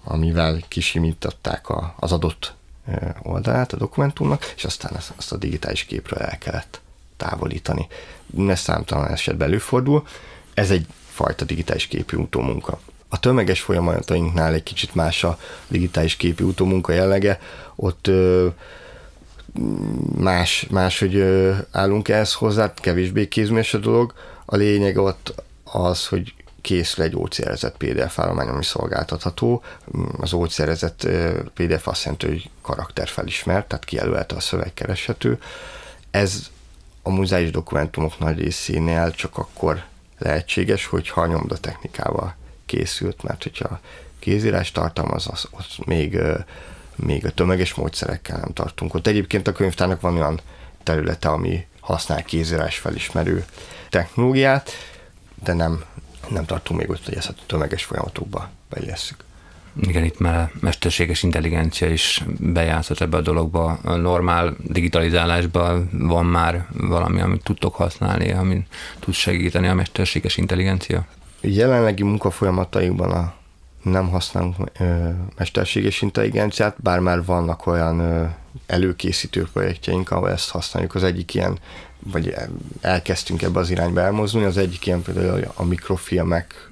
amivel 0.04 0.60
kisimították 0.68 1.68
a, 1.68 1.94
az 1.98 2.12
adott 2.12 2.54
oldalát 3.22 3.72
a 3.72 3.76
dokumentumnak, 3.76 4.52
és 4.56 4.64
aztán 4.64 4.92
azt, 4.94 5.12
azt 5.16 5.32
a 5.32 5.36
digitális 5.36 5.84
képről 5.84 6.18
el 6.18 6.38
kellett 6.38 6.80
távolítani. 7.16 7.86
Ez 8.48 8.60
számtalan 8.60 9.10
esetben 9.10 9.48
előfordul. 9.48 10.06
Ez 10.54 10.70
egy 10.70 10.86
fajta 11.08 11.44
digitális 11.44 11.86
képű 11.86 12.16
utómunka. 12.16 12.80
A 13.08 13.20
tömeges 13.20 13.60
folyamatainknál 13.60 14.52
egy 14.52 14.62
kicsit 14.62 14.94
más 14.94 15.24
a 15.24 15.38
digitális 15.68 16.16
képű 16.16 16.44
utómunka 16.44 16.92
jellege, 16.92 17.40
ott 17.76 18.06
ö, 18.06 18.46
más, 20.16 20.66
más, 20.70 20.98
hogy 20.98 21.14
ö, 21.14 21.54
állunk 21.70 22.08
ehhez 22.08 22.32
hozzá, 22.32 22.74
kevésbé 22.74 23.28
kézműves 23.28 23.74
a 23.74 23.78
dolog. 23.78 24.14
A 24.44 24.56
lényeg 24.56 24.96
ott 24.96 25.42
az, 25.64 26.06
hogy 26.06 26.34
készül 26.60 27.04
egy 27.04 27.16
ógyszerezett 27.16 27.76
PDF 27.76 28.18
állomány, 28.18 28.48
ami 28.48 28.64
szolgáltatható. 28.64 29.62
Az 30.18 30.32
ógyszerezett 30.32 31.08
PDF 31.54 31.86
azt 31.86 32.02
jelenti, 32.02 32.26
hogy 32.26 32.50
karakter 32.62 33.08
felismert, 33.08 33.68
tehát 33.68 33.84
kijelölte 33.84 34.34
a 34.36 34.40
szöveg 34.40 34.74
kereshető. 34.74 35.38
Ez 36.10 36.50
a 37.06 37.10
muzeis 37.10 37.50
dokumentumok 37.50 38.18
nagy 38.18 38.38
részénél 38.38 39.10
csak 39.10 39.38
akkor 39.38 39.84
lehetséges, 40.18 40.86
hogyha 40.86 41.20
a 41.20 41.26
nyomdatechnikával 41.26 42.34
készült, 42.66 43.22
mert 43.22 43.42
hogyha 43.42 43.80
kézírás 44.18 44.72
tartalmaz, 44.72 45.26
az, 45.30 45.48
az 45.50 45.66
még, 45.84 46.18
még 46.96 47.26
a 47.26 47.30
tömeges 47.30 47.74
módszerekkel 47.74 48.38
nem 48.38 48.52
tartunk. 48.52 48.94
Ott 48.94 49.06
egyébként 49.06 49.46
a 49.46 49.52
könyvtárnak 49.52 50.00
van 50.00 50.16
olyan 50.16 50.40
területe, 50.82 51.28
ami 51.28 51.66
használ 51.80 52.22
kézírás 52.22 52.78
felismerő 52.78 53.44
technológiát, 53.88 54.70
de 55.44 55.52
nem, 55.52 55.84
nem 56.28 56.44
tartunk 56.44 56.80
még 56.80 56.90
ott, 56.90 57.04
hogy 57.04 57.16
ezt 57.16 57.28
a 57.28 57.34
tömeges 57.46 57.84
folyamatokba 57.84 58.50
beillesszük. 58.68 59.24
Igen, 59.80 60.04
itt 60.04 60.18
már 60.18 60.50
mesterséges 60.60 61.22
intelligencia 61.22 61.90
is 61.90 62.24
bejátszott 62.38 63.00
ebbe 63.00 63.16
a 63.16 63.20
dologba. 63.20 63.78
A 63.84 63.94
normál 63.94 64.56
digitalizálásban 64.66 65.88
van 65.92 66.26
már 66.26 66.66
valami, 66.72 67.20
amit 67.20 67.42
tudtok 67.42 67.74
használni, 67.74 68.32
amit 68.32 68.66
tud 68.98 69.14
segíteni 69.14 69.66
a 69.66 69.74
mesterséges 69.74 70.36
intelligencia? 70.36 71.06
Jelenlegi 71.40 72.02
munkafolyamataikban 72.02 73.10
a 73.10 73.34
nem 73.82 74.08
használunk 74.08 74.56
mesterséges 75.36 76.02
intelligenciát, 76.02 76.76
bár 76.82 76.98
már 76.98 77.24
vannak 77.24 77.66
olyan 77.66 78.28
előkészítő 78.66 79.46
projektjeink, 79.52 80.10
ahol 80.10 80.30
ezt 80.30 80.50
használjuk. 80.50 80.94
Az 80.94 81.02
egyik 81.02 81.34
ilyen, 81.34 81.58
vagy 81.98 82.34
elkezdtünk 82.80 83.42
ebbe 83.42 83.58
az 83.58 83.70
irányba 83.70 84.00
elmozdulni, 84.00 84.46
az 84.46 84.56
egyik 84.56 84.86
ilyen 84.86 85.02
például 85.02 85.52
a 85.54 85.64
mikrofilmek 85.64 86.65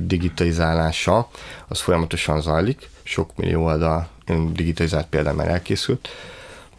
digitalizálása, 0.00 1.28
az 1.68 1.80
folyamatosan 1.80 2.40
zajlik, 2.40 2.90
sok 3.02 3.36
millió 3.36 3.64
oldal 3.64 4.08
digitalizált 4.52 5.06
például 5.06 5.36
már 5.36 5.48
elkészült, 5.48 6.08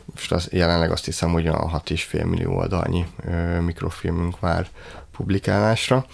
most 0.06 0.32
az, 0.32 0.48
jelenleg 0.52 0.92
azt 0.92 1.06
hiszem, 1.06 1.32
hogy 1.32 1.48
a 1.48 1.82
6,5 1.86 2.26
millió 2.26 2.56
oldalnyi 2.56 3.06
mikrofilmünk 3.62 4.40
vár 4.40 4.68
publikálásra, 5.12 6.06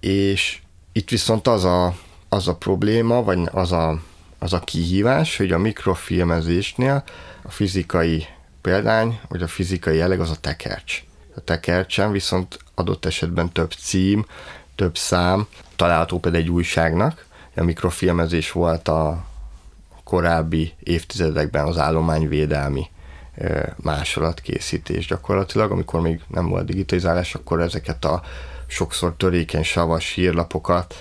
és 0.00 0.60
itt 0.92 1.10
viszont 1.10 1.46
az 1.46 1.64
a, 1.64 1.94
az 2.28 2.48
a 2.48 2.56
probléma, 2.56 3.22
vagy 3.22 3.40
az 3.52 3.72
a, 3.72 4.00
az 4.38 4.52
a 4.52 4.60
kihívás, 4.60 5.36
hogy 5.36 5.52
a 5.52 5.58
mikrofilmezésnél 5.58 7.04
a 7.42 7.50
fizikai 7.50 8.26
példány, 8.60 9.20
vagy 9.28 9.42
a 9.42 9.48
fizikai 9.48 9.96
jelleg 9.96 10.20
az 10.20 10.30
a 10.30 10.36
tekercs. 10.40 11.02
A 11.34 11.40
tekercsen 11.40 12.12
viszont 12.12 12.58
adott 12.74 13.04
esetben 13.04 13.52
több 13.52 13.70
cím, 13.70 14.26
több 14.74 14.96
szám 14.96 15.46
található 15.78 16.18
például 16.18 16.42
egy 16.42 16.50
újságnak. 16.50 17.26
A 17.56 17.62
mikrofilmezés 17.62 18.52
volt 18.52 18.88
a 18.88 19.24
korábbi 20.04 20.74
évtizedekben 20.82 21.66
az 21.66 21.78
állományvédelmi 21.78 22.86
másolatkészítés 23.76 25.06
gyakorlatilag, 25.06 25.70
amikor 25.70 26.00
még 26.00 26.20
nem 26.28 26.48
volt 26.48 26.66
digitalizálás, 26.66 27.34
akkor 27.34 27.60
ezeket 27.60 28.04
a 28.04 28.22
sokszor 28.66 29.14
törékeny 29.16 29.62
savas 29.62 30.12
hírlapokat 30.12 30.94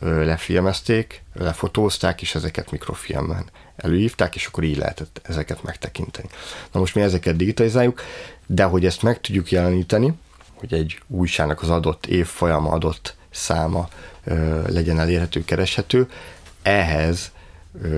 lefilmezték, 0.00 1.22
lefotózták, 1.34 2.22
és 2.22 2.34
ezeket 2.34 2.70
mikrofilmen 2.70 3.44
előhívták, 3.76 4.34
és 4.34 4.46
akkor 4.46 4.64
így 4.64 4.76
lehetett 4.76 5.20
ezeket 5.22 5.62
megtekinteni. 5.62 6.28
Na 6.72 6.80
most 6.80 6.94
mi 6.94 7.00
ezeket 7.00 7.36
digitalizáljuk, 7.36 8.02
de 8.46 8.64
hogy 8.64 8.86
ezt 8.86 9.02
meg 9.02 9.20
tudjuk 9.20 9.50
jeleníteni, 9.50 10.12
hogy 10.54 10.72
egy 10.72 11.00
újságnak 11.06 11.62
az 11.62 11.70
adott 11.70 12.06
évfolyama, 12.06 12.70
adott 12.70 13.16
száma 13.32 13.88
legyen 14.66 15.00
elérhető, 15.00 15.44
kereshető. 15.44 16.08
Ehhez 16.62 17.30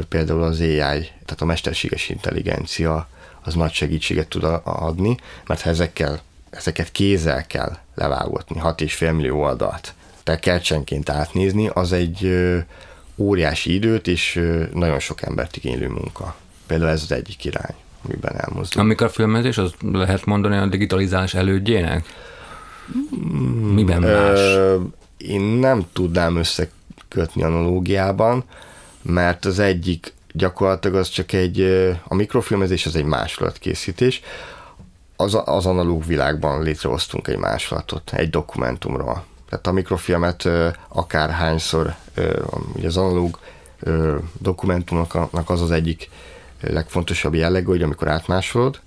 például 0.09 0.43
az 0.43 0.61
AI, 0.61 0.79
tehát 0.79 1.41
a 1.41 1.45
mesterséges 1.45 2.09
intelligencia 2.09 3.09
az 3.43 3.55
nagy 3.55 3.73
segítséget 3.73 4.29
tud 4.29 4.45
adni, 4.63 5.17
mert 5.47 5.61
ha 5.61 5.71
ezekkel, 5.71 6.21
ezeket 6.51 6.93
kézzel 6.93 7.47
kell 7.47 7.77
levágotni, 7.95 8.61
6,5 8.63 9.15
millió 9.15 9.43
oldalt, 9.43 9.95
tehát 10.23 10.41
kercsenként 10.41 11.09
átnézni, 11.09 11.69
az 11.73 11.93
egy 11.93 12.47
óriási 13.17 13.75
időt 13.75 14.07
és 14.07 14.41
nagyon 14.73 14.99
sok 14.99 15.23
embert 15.23 15.57
igénylő 15.57 15.89
munka. 15.89 16.35
Például 16.67 16.91
ez 16.91 17.03
az 17.03 17.13
egyik 17.13 17.45
irány, 17.45 17.75
amiben 18.05 18.41
elmozdul. 18.41 18.83
Amikor 18.83 19.07
a 19.07 19.11
filmezés, 19.11 19.59
az 19.59 19.73
lehet 19.93 20.25
mondani 20.25 20.57
a 20.57 20.67
digitalizálás 20.67 21.35
elődjének? 21.35 22.07
Miben 23.75 24.01
más? 24.01 24.41
Én 25.29 25.41
nem 25.41 25.87
tudnám 25.93 26.37
összekötni 26.37 27.43
analógiában, 27.43 28.45
mert 29.03 29.45
az 29.45 29.59
egyik 29.59 30.13
gyakorlatilag 30.33 30.97
az 30.97 31.09
csak 31.09 31.33
egy, 31.33 31.61
a 32.09 32.15
mikrofilmezés 32.15 32.87
az 32.87 32.97
egy 32.97 33.05
másolatkészítés, 33.05 34.23
az, 35.17 35.39
az 35.45 35.67
analóg 35.67 36.07
világban 36.07 36.63
létrehoztunk 36.63 37.29
egy 37.29 37.39
másolatot, 37.39 38.13
egy 38.13 38.31
dokumentumról. 38.31 39.25
Tehát 39.49 39.67
a 39.67 39.73
mikrofilmet 39.73 40.49
akárhányszor, 40.89 41.95
ugye 42.75 42.87
az 42.87 42.97
analóg 42.97 43.39
dokumentumnak 44.39 45.51
az 45.51 45.63
az 45.63 45.71
egyik 45.71 46.11
legfontosabb 46.61 47.35
jellegű, 47.35 47.67
hogy 47.67 47.83
amikor 47.83 48.09
átmásolod, 48.09 48.81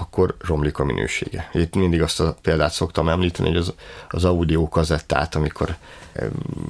akkor 0.00 0.34
romlik 0.46 0.78
a 0.78 0.84
minősége. 0.84 1.50
Itt 1.52 1.74
mindig 1.74 2.02
azt 2.02 2.20
a 2.20 2.36
példát 2.42 2.72
szoktam 2.72 3.08
említeni, 3.08 3.48
hogy 3.48 3.56
az, 3.56 3.74
az 4.08 4.24
audio 4.24 4.68
kazettát, 4.68 5.34
amikor 5.34 5.76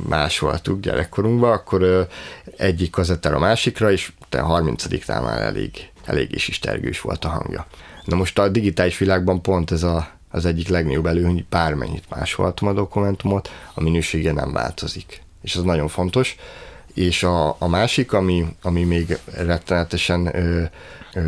másoltuk 0.09 0.81
gyerekkorunkban, 0.81 1.53
akkor 1.53 2.09
egyik 2.57 2.91
kazettára 2.91 3.37
a 3.37 3.39
másikra, 3.39 3.91
és 3.91 4.13
a 4.31 4.37
30 4.37 5.07
már 5.07 5.41
elég, 5.41 5.91
elég 6.05 6.35
is 6.35 6.49
istergős 6.49 7.01
volt 7.01 7.25
a 7.25 7.29
hangja. 7.29 7.67
Na 8.05 8.17
most 8.17 8.39
a 8.39 8.49
digitális 8.49 8.99
világban 8.99 9.43
pont 9.43 9.71
ez 9.71 9.83
a, 9.83 10.09
az 10.31 10.45
egyik 10.45 10.69
legnagyobb 10.69 11.07
előny, 11.07 11.33
hogy 11.33 11.45
bármennyit 11.47 12.11
másoltam 12.11 12.69
a 12.69 12.73
dokumentumot, 12.73 13.51
a 13.75 13.81
minősége 13.81 14.33
nem 14.33 14.53
változik. 14.53 15.23
És 15.43 15.55
ez 15.55 15.63
nagyon 15.63 15.89
fontos. 15.89 16.37
És 16.99 17.23
a, 17.23 17.57
a 17.59 17.69
másik, 17.69 18.13
ami, 18.13 18.47
ami 18.63 18.85
még 18.85 19.19
rettenetesen 19.37 20.37
ö, 20.37 20.63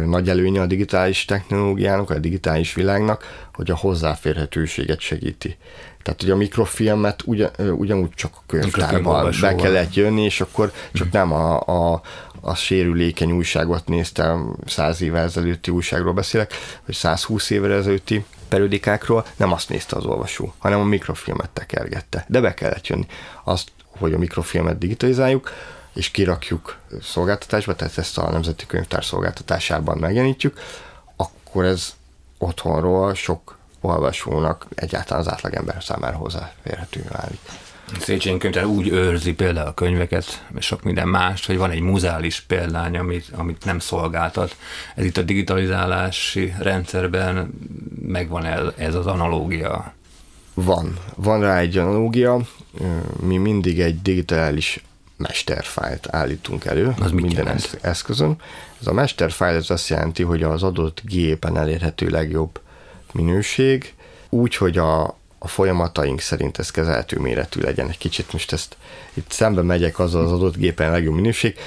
nagy 0.07 0.29
előnye 0.29 0.61
a 0.61 0.67
digitális 0.67 1.25
technológiának, 1.25 2.11
a 2.11 2.19
digitális 2.19 2.75
világnak, 2.75 3.49
hogy 3.55 3.71
a 3.71 3.77
hozzáférhetőséget 3.77 5.01
segíti. 5.01 5.57
Tehát, 6.03 6.21
hogy 6.21 6.31
a 6.31 6.37
mikrofilmet 6.37 7.23
ugyan, 7.25 7.51
ugyanúgy 7.59 8.11
csak 8.15 8.33
a 8.35 8.43
könyvtárban 8.47 9.35
be 9.41 9.55
kellett 9.55 9.95
jönni, 9.95 10.25
és 10.25 10.41
akkor 10.41 10.73
csak 10.93 11.07
mm. 11.07 11.11
nem 11.13 11.33
a, 11.33 11.61
a, 11.61 12.03
a 12.41 12.55
sérülékeny 12.55 13.33
újságot 13.33 13.87
néztem, 13.87 14.57
száz 14.67 15.03
évvel 15.03 15.25
ezelőtti 15.25 15.71
újságról 15.71 16.13
beszélek, 16.13 16.55
vagy 16.87 16.95
120 16.95 17.51
évvel 17.51 17.73
ezelőtti 17.73 18.25
periodikákról, 18.49 19.27
nem 19.37 19.53
azt 19.53 19.69
nézte 19.69 19.97
az 19.97 20.05
olvasó, 20.05 20.55
hanem 20.59 20.81
a 20.81 20.85
mikrofilmet 20.85 21.51
tekergette. 21.51 22.25
De 22.29 22.41
be 22.41 22.55
kellett 22.55 22.87
jönni. 22.87 23.07
Azt, 23.45 23.71
hogy 24.01 24.13
a 24.13 24.19
mikrofilmet 24.19 24.79
digitalizáljuk, 24.79 25.51
és 25.93 26.11
kirakjuk 26.11 26.77
szolgáltatásba, 27.03 27.75
tehát 27.75 27.99
ezt 27.99 28.19
a 28.19 28.31
Nemzeti 28.31 28.67
Könyvtár 28.67 29.05
szolgáltatásában 29.05 29.99
megjelenítjük, 29.99 30.61
akkor 31.17 31.65
ez 31.65 31.95
otthonról 32.39 33.15
sok 33.15 33.59
olvasónak 33.81 34.67
egyáltalán 34.75 35.23
az 35.23 35.33
átlagember 35.33 35.83
számára 35.83 36.17
hozzáférhető 36.17 37.05
válik. 37.09 37.39
Széchenyi 37.99 38.39
könyvtár 38.39 38.65
úgy 38.65 38.89
őrzi 38.89 39.35
például 39.35 39.67
a 39.67 39.75
könyveket, 39.75 40.45
és 40.57 40.67
sok 40.67 40.83
minden 40.83 41.09
más, 41.09 41.47
hogy 41.47 41.57
van 41.57 41.71
egy 41.71 41.81
muzeális 41.81 42.41
példány, 42.41 42.97
amit, 42.97 43.27
amit 43.37 43.65
nem 43.65 43.79
szolgáltat. 43.79 44.57
Ez 44.95 45.05
itt 45.05 45.17
a 45.17 45.23
digitalizálási 45.23 46.55
rendszerben 46.59 47.51
megvan 48.03 48.45
el 48.45 48.75
ez 48.77 48.95
az 48.95 49.07
analógia. 49.07 49.95
Van. 50.55 50.99
Van 51.17 51.41
rá 51.41 51.59
egy 51.59 51.79
analógia. 51.79 52.41
Mi 53.21 53.37
mindig 53.37 53.81
egy 53.81 54.03
digitális 54.03 54.85
mesterfájlt 55.17 56.09
állítunk 56.11 56.65
elő 56.65 56.95
az 57.01 57.11
minden 57.11 57.45
jelent? 57.45 57.79
eszközön. 57.81 58.37
Ez 58.81 58.87
a 58.87 58.93
mesterfájl 58.93 59.57
ez 59.57 59.71
azt 59.71 59.89
jelenti, 59.89 60.23
hogy 60.23 60.43
az 60.43 60.63
adott 60.63 61.03
gépen 61.05 61.57
elérhető 61.57 62.09
legjobb 62.09 62.61
minőség, 63.13 63.95
úgy, 64.29 64.57
hogy 64.57 64.79
a, 64.79 65.19
a 65.43 65.49
folyamataink 65.49 66.21
szerint 66.21 66.59
ez 66.59 66.71
kezelhető 66.71 67.19
méretű 67.19 67.61
legyen. 67.61 67.89
Egy 67.89 67.99
kicsit 67.99 68.33
most 68.33 68.53
ezt 68.53 68.77
itt 69.15 69.31
szembe 69.31 69.63
megyek 69.63 69.99
azzal 69.99 70.25
az 70.25 70.33
adott 70.33 70.57
gépen 70.57 70.91
legjobb 70.91 71.15
minőség, 71.15 71.59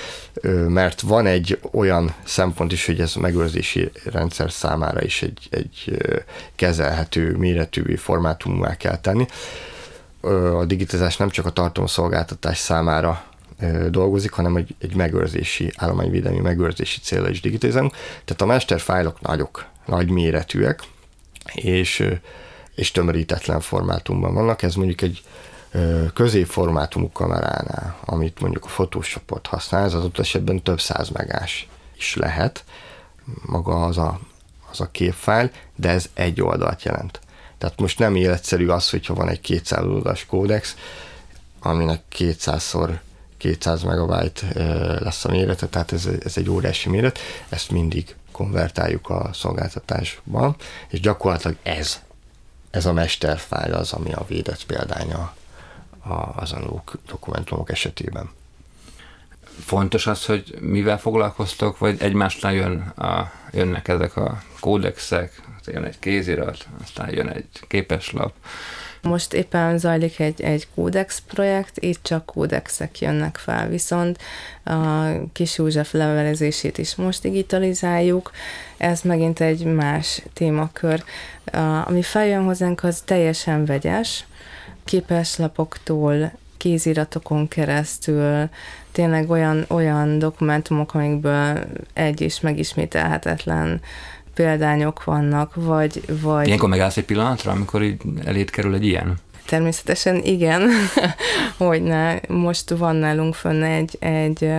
mert 0.68 1.02
van 1.02 1.26
egy 1.26 1.60
olyan 1.72 2.14
szempont 2.24 2.72
is, 2.72 2.86
hogy 2.86 3.00
ez 3.00 3.14
a 3.16 3.20
megőrzési 3.20 3.92
rendszer 4.04 4.52
számára 4.52 5.02
is 5.02 5.22
egy, 5.22 5.48
egy 5.50 5.98
kezelhető 6.56 7.36
méretű 7.38 7.96
formátumá 7.96 8.78
kell 8.78 8.98
tenni. 8.98 9.26
A 10.58 10.66
digitalizás 10.66 11.18
nem 11.18 11.30
csak 11.30 11.46
a 11.46 11.52
tartalomszolgáltatás 11.52 12.58
számára 12.58 13.24
dolgozik, 13.90 14.32
hanem 14.32 14.56
egy, 14.56 14.76
egy 14.80 14.96
megőrzési, 14.96 15.72
állományvédelmi 15.76 16.40
megőrzési 16.40 17.00
célra 17.00 17.30
is 17.30 17.42
digitalizálunk. 17.42 17.94
Tehát 18.26 18.42
a 18.42 18.46
mesterfájlok 18.46 19.22
nagyok, 19.22 19.66
nagy 19.86 20.10
méretűek, 20.10 20.84
és, 21.54 22.04
és 22.76 22.92
tömörítetlen 22.92 23.60
formátumban 23.60 24.34
vannak. 24.34 24.62
Ez 24.62 24.76
mondjuk 24.76 25.02
egy 25.02 25.24
középformátumú 26.14 27.12
kameránál, 27.12 27.98
amit 28.06 28.40
mondjuk 28.40 28.66
a 28.66 28.68
Photoshopot 28.68 29.48
használ, 29.48 29.84
ez 29.84 29.94
az 29.94 30.04
ott 30.04 30.20
esetben 30.20 30.64
több 30.64 30.82
száz 30.82 31.10
megás 31.10 31.68
is 31.98 32.16
lehet, 32.16 32.64
maga 33.46 33.86
az 33.86 33.98
a, 33.98 34.20
az 34.72 34.82
a 34.82 34.92
képfájl, 34.92 35.52
de 35.76 35.90
ez 35.90 36.10
egy 36.14 36.42
oldalt 36.42 36.84
jelent. 36.84 37.20
Tehát 37.58 37.80
most 37.80 38.00
nem 38.00 38.16
életszerű 38.16 38.68
az, 38.68 38.90
hogyha 38.90 39.14
van 39.14 39.30
egy 39.30 39.42
200 39.42 39.86
oldalas 39.86 40.26
kódex, 40.26 40.76
aminek 41.60 42.02
200-szor 42.18 43.00
200 43.38 43.84
megabyte 43.84 44.48
lesz 45.00 45.26
a 45.26 45.30
mérete, 45.30 45.68
tehát 45.68 45.92
ez, 45.92 46.10
ez 46.24 46.38
egy 46.38 46.50
óriási 46.50 46.90
méret, 46.90 47.20
ezt 47.50 47.72
mindig 47.72 48.16
konvertáljuk 48.32 49.10
a 49.10 49.30
szolgáltatásban, 49.34 50.56
és 50.90 51.00
gyakorlatilag 51.00 51.58
ez, 51.64 52.02
ez 52.74 52.86
a 52.86 52.94
mesterfájl 52.94 53.74
az, 53.74 53.94
ami 53.94 54.14
a 54.14 54.26
védett 54.28 54.66
példánya 54.66 55.36
az 56.36 56.52
analóg 56.52 56.82
dokumentumok 57.08 57.72
esetében. 57.72 58.30
Fontos 59.60 60.08
az, 60.08 60.26
hogy 60.26 60.56
mivel 60.60 61.00
foglalkoztok, 61.00 61.78
vagy 61.78 62.02
egymásnál 62.02 62.54
jön 62.54 62.80
a, 62.80 63.32
jönnek 63.52 63.88
ezek 63.88 64.16
a 64.16 64.44
kódexek, 64.60 65.42
jön 65.66 65.84
egy 65.84 66.00
kézirat, 66.00 66.68
aztán 66.82 67.14
jön 67.14 67.28
egy 67.28 67.50
képeslap, 67.68 68.34
most 69.04 69.34
éppen 69.34 69.78
zajlik 69.78 70.20
egy, 70.20 70.42
egy 70.42 70.68
kódex 70.76 71.22
projekt, 71.28 71.78
itt 71.80 72.04
csak 72.04 72.26
kódexek 72.26 73.00
jönnek 73.00 73.38
fel, 73.38 73.68
viszont 73.68 74.18
a 74.64 75.06
kis 75.34 75.58
József 75.58 75.94
levelezését 75.94 76.78
is 76.78 76.96
most 76.96 77.22
digitalizáljuk, 77.22 78.32
ez 78.78 79.02
megint 79.02 79.40
egy 79.40 79.66
más 79.66 80.22
témakör. 80.34 81.04
Ami 81.86 82.02
feljön 82.02 82.44
hozzánk, 82.44 82.84
az 82.84 83.02
teljesen 83.06 83.66
vegyes, 83.66 84.26
képeslapoktól, 84.84 86.32
kéziratokon 86.58 87.48
keresztül, 87.48 88.50
tényleg 88.92 89.30
olyan, 89.30 89.66
olyan 89.68 90.20
dokumentumok, 90.20 90.94
amikből 90.94 91.66
egy 91.94 92.22
is 92.22 92.40
megismételhetetlen 92.40 93.82
példányok 94.34 95.04
vannak, 95.04 95.56
vagy... 95.56 96.04
vagy... 96.22 96.48
Ilyenkor 96.48 96.70
megállsz 96.70 96.98
egy 96.98 97.06
pillanatra, 97.06 97.52
amikor 97.52 97.84
így 97.84 98.02
elét 98.26 98.50
kerül 98.50 98.74
egy 98.74 98.86
ilyen? 98.86 99.18
Természetesen 99.46 100.22
igen, 100.24 100.70
hogy 101.58 101.84
ne. 101.84 102.20
Most 102.28 102.70
van 102.70 102.96
nálunk 102.96 103.36
fönn 103.36 103.64
egy, 103.64 103.98
egy 104.00 104.50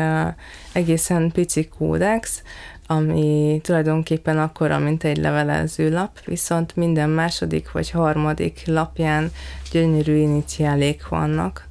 egészen 0.72 1.30
pici 1.32 1.68
kódex, 1.78 2.42
ami 2.86 3.60
tulajdonképpen 3.62 4.38
akkora, 4.38 4.78
mint 4.78 5.04
egy 5.04 5.16
levelező 5.16 5.90
lap, 5.90 6.24
viszont 6.24 6.76
minden 6.76 7.10
második 7.10 7.72
vagy 7.72 7.90
harmadik 7.90 8.62
lapján 8.66 9.32
gyönyörű 9.70 10.16
iniciálék 10.16 11.08
vannak. 11.08 11.68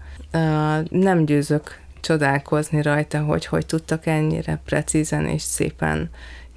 Nem 0.89 1.25
győzök 1.25 1.79
csodálkozni 2.01 2.81
rajta, 2.81 3.19
hogy 3.19 3.45
hogy 3.45 3.65
tudtak 3.65 4.05
ennyire 4.05 4.61
precízen 4.65 5.27
és 5.27 5.41
szépen 5.41 6.09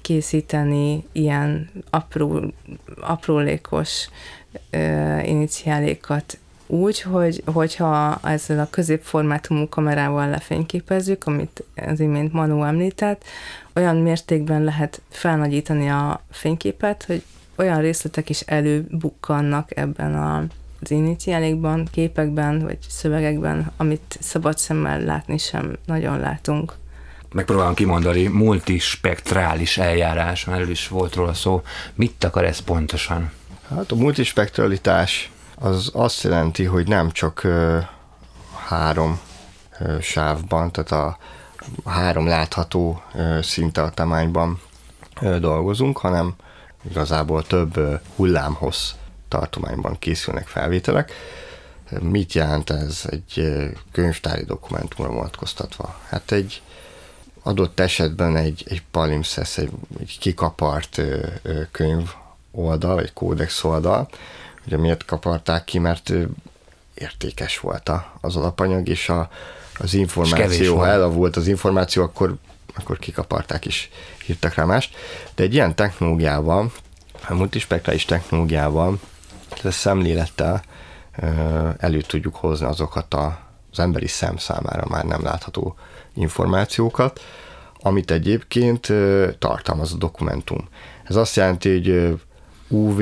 készíteni 0.07 1.03
ilyen 1.11 1.69
apró, 1.89 2.53
aprólékos 3.01 4.09
ö, 4.69 5.19
iniciálékat 5.19 6.37
úgy, 6.67 7.01
hogy, 7.01 7.43
hogyha 7.45 8.19
ezzel 8.23 8.59
a 8.59 8.69
középformátumú 8.69 9.69
kamerával 9.69 10.29
lefényképezzük, 10.29 11.25
amit 11.25 11.63
az 11.75 11.99
imént 11.99 12.33
Manu 12.33 12.63
említett, 12.63 13.23
olyan 13.75 13.95
mértékben 13.95 14.63
lehet 14.63 15.01
felnagyítani 15.09 15.89
a 15.89 16.21
fényképet, 16.31 17.03
hogy 17.03 17.23
olyan 17.55 17.81
részletek 17.81 18.29
is 18.29 18.41
előbukkannak 18.41 19.77
ebben 19.77 20.15
a, 20.15 20.37
az 20.81 20.91
iniciálékban, 20.91 21.87
képekben 21.91 22.59
vagy 22.59 22.77
szövegekben, 22.87 23.71
amit 23.77 24.17
szabad 24.19 24.57
szemmel 24.57 25.01
látni 25.01 25.37
sem 25.37 25.77
nagyon 25.85 26.19
látunk 26.19 26.73
megpróbálom 27.31 27.73
kimondani, 27.73 28.27
multispektrális 28.27 29.77
eljárás, 29.77 30.45
mert 30.45 30.57
erről 30.57 30.71
is 30.71 30.87
volt 30.87 31.15
róla 31.15 31.33
szó. 31.33 31.61
Mit 31.93 32.23
akar 32.23 32.45
ez 32.45 32.59
pontosan? 32.59 33.31
Hát 33.69 33.91
a 33.91 33.95
multispektralitás 33.95 35.31
az 35.55 35.89
azt 35.93 36.23
jelenti, 36.23 36.63
hogy 36.63 36.87
nem 36.87 37.11
csak 37.11 37.47
három 38.67 39.19
ö, 39.79 39.97
sávban, 40.01 40.71
tehát 40.71 40.91
a 40.91 41.17
három 41.89 42.27
látható 42.27 43.01
ö, 43.13 43.39
szintartományban 43.41 44.61
dolgozunk, 45.39 45.97
hanem 45.97 46.35
igazából 46.89 47.43
több 47.43 48.01
hullámhossz 48.15 48.91
tartományban 49.27 49.99
készülnek 49.99 50.47
felvételek. 50.47 51.11
Mit 51.99 52.33
jelent 52.33 52.69
ez 52.69 53.01
egy 53.05 53.47
könyvtári 53.91 54.43
dokumentumra 54.45 55.11
vonatkoztatva? 55.11 55.99
Hát 56.09 56.31
egy 56.31 56.61
adott 57.47 57.79
esetben 57.79 58.35
egy, 58.35 58.63
egy 58.67 58.81
palimpsest, 58.91 59.57
egy, 59.57 59.71
egy 59.99 60.17
kikapart 60.19 60.97
ö, 60.97 61.27
ö, 61.41 61.61
könyv 61.71 62.09
oldal, 62.51 62.99
egy 62.99 63.13
kódex 63.13 63.63
oldal. 63.63 64.09
Ugye 64.65 64.77
miért 64.77 65.05
kaparták 65.05 65.63
ki, 65.63 65.79
mert 65.79 66.13
értékes 66.93 67.59
volt 67.59 67.89
a, 67.89 68.13
az 68.21 68.35
alapanyag, 68.35 68.87
és 68.87 69.09
a, 69.09 69.29
az 69.79 69.93
információ, 69.93 70.77
ha 70.77 70.87
elavult 70.87 71.35
az 71.35 71.47
információ, 71.47 72.03
akkor, 72.03 72.35
akkor 72.75 72.99
kikaparták 72.99 73.65
és 73.65 73.89
írtak 74.27 74.53
rá 74.53 74.63
mást. 74.63 74.95
De 75.35 75.43
egy 75.43 75.53
ilyen 75.53 75.75
technológiával, 75.75 76.71
a 77.27 77.33
multispektrális 77.33 78.05
technológiával, 78.05 78.99
ez 79.63 79.75
szemlélettel 79.75 80.63
elő 81.77 82.01
tudjuk 82.01 82.35
hozni 82.35 82.65
azokat 82.65 83.13
a, 83.13 83.39
az 83.71 83.79
emberi 83.79 84.07
szem 84.07 84.37
számára 84.37 84.85
már 84.89 85.05
nem 85.05 85.23
látható 85.23 85.75
információkat, 86.17 87.21
amit 87.79 88.11
egyébként 88.11 88.93
tartalmaz 89.39 89.93
a 89.93 89.97
dokumentum. 89.97 90.67
Ez 91.03 91.15
azt 91.15 91.35
jelenti, 91.35 91.71
hogy 91.71 92.19
UV 92.67 93.01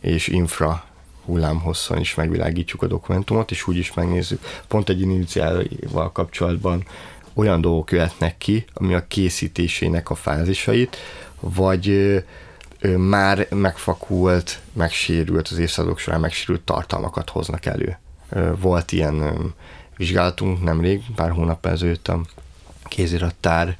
és 0.00 0.28
infra 0.28 0.84
hullámhosszon 1.24 1.98
is 1.98 2.14
megvilágítjuk 2.14 2.82
a 2.82 2.86
dokumentumot, 2.86 3.50
és 3.50 3.66
úgy 3.66 3.76
is 3.76 3.94
megnézzük. 3.94 4.40
Pont 4.68 4.88
egy 4.88 5.00
iniciálval 5.00 6.12
kapcsolatban 6.12 6.84
olyan 7.34 7.60
dolgok 7.60 7.90
jöhetnek 7.90 8.38
ki, 8.38 8.64
ami 8.72 8.94
a 8.94 9.06
készítésének 9.08 10.10
a 10.10 10.14
fázisait, 10.14 10.96
vagy 11.40 12.16
már 12.96 13.46
megfakult, 13.50 14.60
megsérült, 14.72 15.48
az 15.48 15.58
évszázadok 15.58 15.98
során 15.98 16.20
megsérült 16.20 16.60
tartalmakat 16.60 17.30
hoznak 17.30 17.66
elő. 17.66 17.98
Volt 18.60 18.92
ilyen 18.92 19.34
vizsgálatunk 19.96 20.62
nemrég, 20.62 21.02
pár 21.14 21.30
hónap 21.30 21.66
ezelőtt 21.66 22.08
a 22.08 22.20
kézirattár 22.92 23.76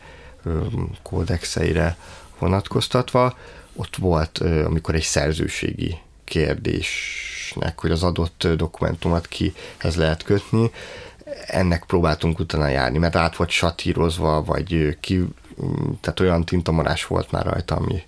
kódexeire 1.02 1.96
vonatkoztatva, 2.38 3.36
ott 3.76 3.96
volt, 3.96 4.38
amikor 4.38 4.94
egy 4.94 5.02
szerzőségi 5.02 5.98
kérdésnek, 6.24 7.80
hogy 7.80 7.90
az 7.90 8.02
adott 8.02 8.48
dokumentumot 8.56 9.28
kihez 9.28 9.96
lehet 9.96 10.22
kötni, 10.22 10.70
ennek 11.46 11.84
próbáltunk 11.84 12.38
utána 12.38 12.68
járni, 12.68 12.98
mert 12.98 13.16
át 13.16 13.36
volt 13.36 13.50
satírozva, 13.50 14.44
vagy 14.44 14.96
ki, 15.00 15.24
tehát 16.00 16.20
olyan 16.20 16.44
tintamarás 16.44 17.06
volt 17.06 17.30
már 17.30 17.44
rajta, 17.46 17.74
ami 17.74 18.02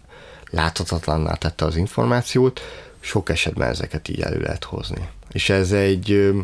láthatatlanná 0.50 1.34
tette 1.34 1.64
az 1.64 1.76
információt, 1.76 2.60
sok 3.00 3.28
esetben 3.28 3.68
ezeket 3.68 4.08
így 4.08 4.20
elő 4.20 4.40
lehet 4.40 4.64
hozni. 4.64 5.08
És 5.32 5.50
ez 5.50 5.72
egy 5.72 6.34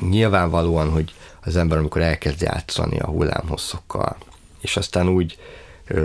Nyilvánvalóan, 0.00 0.90
hogy 0.90 1.14
az 1.44 1.56
ember, 1.56 1.78
amikor 1.78 2.02
elkezd 2.02 2.40
játszani 2.40 2.98
a 2.98 3.06
hullámhosszokkal, 3.06 4.16
és 4.60 4.76
aztán 4.76 5.08
úgy 5.08 5.38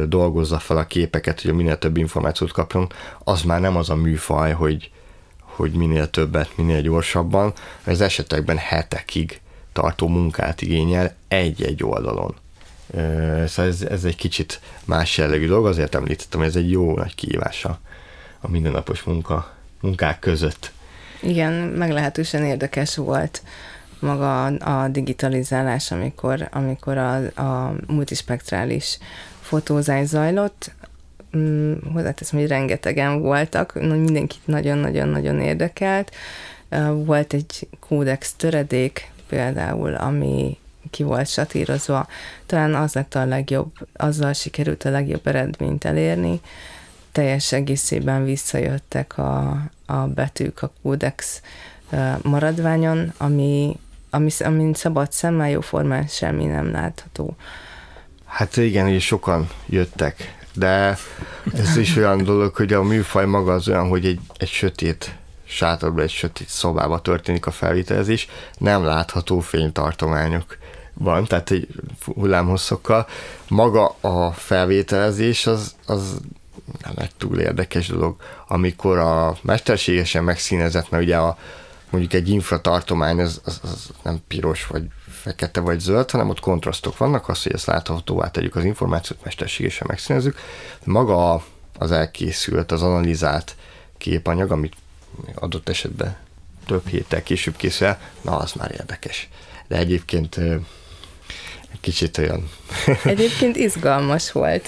dolgozza 0.07 0.59
fel 0.59 0.77
a 0.77 0.85
képeket, 0.85 1.41
hogy 1.41 1.53
minél 1.53 1.77
több 1.77 1.97
információt 1.97 2.51
kapjon, 2.51 2.91
az 3.23 3.41
már 3.41 3.59
nem 3.59 3.75
az 3.75 3.89
a 3.89 3.95
műfaj, 3.95 4.51
hogy, 4.51 4.91
hogy 5.39 5.71
minél 5.71 6.09
többet, 6.09 6.57
minél 6.57 6.81
gyorsabban, 6.81 7.53
az 7.85 8.01
esetekben 8.01 8.57
hetekig 8.57 9.41
tartó 9.73 10.07
munkát 10.07 10.61
igényel 10.61 11.15
egy-egy 11.27 11.83
oldalon. 11.83 12.35
Szóval 13.47 13.71
ez, 13.71 13.81
ez 13.81 14.03
egy 14.03 14.15
kicsit 14.15 14.61
más 14.85 15.17
jellegű 15.17 15.47
dolog, 15.47 15.65
azért 15.65 15.95
említettem, 15.95 16.41
ez 16.41 16.55
egy 16.55 16.71
jó 16.71 16.95
nagy 16.95 17.15
kihívása 17.15 17.79
a 18.39 18.49
mindennapos 18.49 19.03
munka, 19.03 19.53
munkák 19.81 20.19
között. 20.19 20.71
Igen, 21.21 21.53
meglehetősen 21.53 22.43
érdekes 22.43 22.95
volt 22.95 23.41
maga 24.03 24.45
a 24.45 24.87
digitalizálás, 24.87 25.91
amikor, 25.91 26.49
amikor 26.51 26.97
a, 26.97 27.15
a 27.41 27.75
multispektrális 27.87 28.97
fotózás 29.41 30.07
zajlott. 30.07 30.71
Mm, 31.37 31.73
hozzáteszem, 31.93 32.39
hogy 32.39 32.47
rengetegen 32.47 33.21
voltak, 33.21 33.73
mindenkit 33.73 34.41
nagyon-nagyon-nagyon 34.45 35.39
érdekelt. 35.39 36.11
Volt 37.05 37.33
egy 37.33 37.67
kódex 37.79 38.33
töredék 38.33 39.11
például, 39.27 39.95
ami 39.95 40.57
ki 40.89 41.03
volt 41.03 41.27
satírozva, 41.27 42.07
talán 42.45 42.75
az 42.75 42.93
lett 42.93 43.15
a 43.15 43.25
legjobb, 43.25 43.71
azzal 43.93 44.33
sikerült 44.33 44.83
a 44.83 44.89
legjobb 44.89 45.27
eredményt 45.27 45.85
elérni. 45.85 46.41
Teljes 47.11 47.51
egészében 47.51 48.23
visszajöttek 48.23 49.17
a, 49.17 49.61
a 49.85 49.95
betűk 49.95 50.61
a 50.61 50.71
kódex 50.81 51.41
maradványon, 52.21 53.13
ami, 53.17 53.79
ami, 54.13 54.29
amin 54.39 54.73
szabad 54.73 55.11
szemmel 55.11 55.49
jóformán 55.49 56.07
semmi 56.07 56.45
nem 56.45 56.71
látható. 56.71 57.35
Hát 58.25 58.57
igen, 58.57 58.87
és 58.87 59.05
sokan 59.05 59.49
jöttek, 59.65 60.35
de 60.53 60.97
ez 61.57 61.77
is 61.77 61.95
olyan 61.95 62.23
dolog, 62.23 62.55
hogy 62.55 62.73
a 62.73 62.83
műfaj 62.83 63.25
maga 63.25 63.53
az 63.53 63.67
olyan, 63.67 63.87
hogy 63.87 64.05
egy, 64.05 64.19
egy 64.37 64.47
sötét 64.47 65.15
sátorban, 65.43 66.03
egy 66.03 66.09
sötét 66.09 66.47
szobába 66.47 67.01
történik 67.01 67.45
a 67.45 67.51
felvételezés, 67.51 68.27
nem 68.57 68.83
látható 68.83 69.39
fénytartományok 69.39 70.57
van, 70.93 71.25
tehát 71.25 71.51
egy 71.51 71.67
hullámhosszokkal. 72.05 73.07
Maga 73.47 73.95
a 74.01 74.31
felvételezés 74.31 75.47
az, 75.47 75.75
az 75.85 76.17
nem 76.83 76.93
egy 76.95 77.15
túl 77.17 77.39
érdekes 77.39 77.87
dolog, 77.87 78.15
amikor 78.47 78.97
a 78.97 79.37
mesterségesen 79.41 80.23
megszínezett, 80.23 80.89
mert 80.89 81.03
ugye 81.03 81.17
a, 81.17 81.37
mondjuk 81.93 82.13
egy 82.21 82.29
infratartomány 82.29 83.19
az, 83.19 83.41
az, 83.45 83.59
az 83.63 83.89
nem 84.03 84.21
piros 84.27 84.67
vagy 84.67 84.83
fekete 85.07 85.59
vagy 85.59 85.79
zöld, 85.79 86.11
hanem 86.11 86.29
ott 86.29 86.39
kontrasztok 86.39 86.97
vannak, 86.97 87.29
az, 87.29 87.43
hogy 87.43 87.53
ezt 87.53 87.65
láthatóvá 87.65 88.31
tegyük 88.31 88.55
az 88.55 88.63
információt, 88.63 89.23
mesterségesen 89.23 89.87
megszínezzük. 89.89 90.37
Maga 90.83 91.43
az 91.77 91.91
elkészült, 91.91 92.71
az 92.71 92.81
analizált 92.81 93.55
képanyag, 93.97 94.51
amit 94.51 94.75
adott 95.35 95.69
esetben 95.69 96.17
több 96.65 96.87
héttel 96.87 97.23
később 97.23 97.55
készül 97.55 97.95
na 98.21 98.37
az 98.37 98.51
már 98.53 98.71
érdekes. 98.71 99.29
De 99.67 99.77
egyébként 99.77 100.39
kicsit 101.83 102.17
olyan... 102.17 102.49
Egyébként 103.03 103.55
izgalmas 103.55 104.31
volt. 104.31 104.67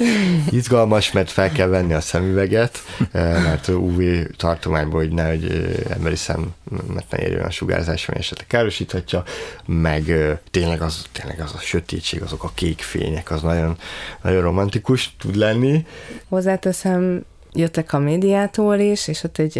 Izgalmas, 0.49 1.11
mert 1.11 1.31
fel 1.31 1.51
kell 1.51 1.67
venni 1.67 1.93
a 1.93 2.01
szemüveget, 2.01 2.83
eh, 3.11 3.43
mert 3.43 3.67
UV 3.67 4.01
tartományból, 4.37 4.99
hogy 4.99 5.45
eh, 5.45 5.95
emberi 5.95 6.15
szemet 6.15 7.09
ne 7.09 7.17
érjön 7.17 7.43
a 7.43 7.49
sugárzás, 7.49 8.07
ami 8.07 8.17
esetleg 8.17 8.47
károsíthatja, 8.47 9.23
meg 9.65 10.09
eh, 10.09 10.37
tényleg 10.51 10.81
az, 10.81 11.05
tényleg 11.11 11.39
az 11.39 11.53
a 11.53 11.59
sötétség, 11.59 12.21
azok 12.21 12.43
a 12.43 12.51
kék 12.53 12.81
fények, 12.81 13.31
az 13.31 13.41
nagyon, 13.41 13.77
nagyon 14.21 14.41
romantikus 14.41 15.15
tud 15.19 15.35
lenni. 15.35 15.85
Hozzáteszem, 16.29 17.25
jöttek 17.53 17.93
a 17.93 17.99
médiától 17.99 18.79
is, 18.79 19.07
és 19.07 19.23
ott 19.23 19.37
egy, 19.37 19.57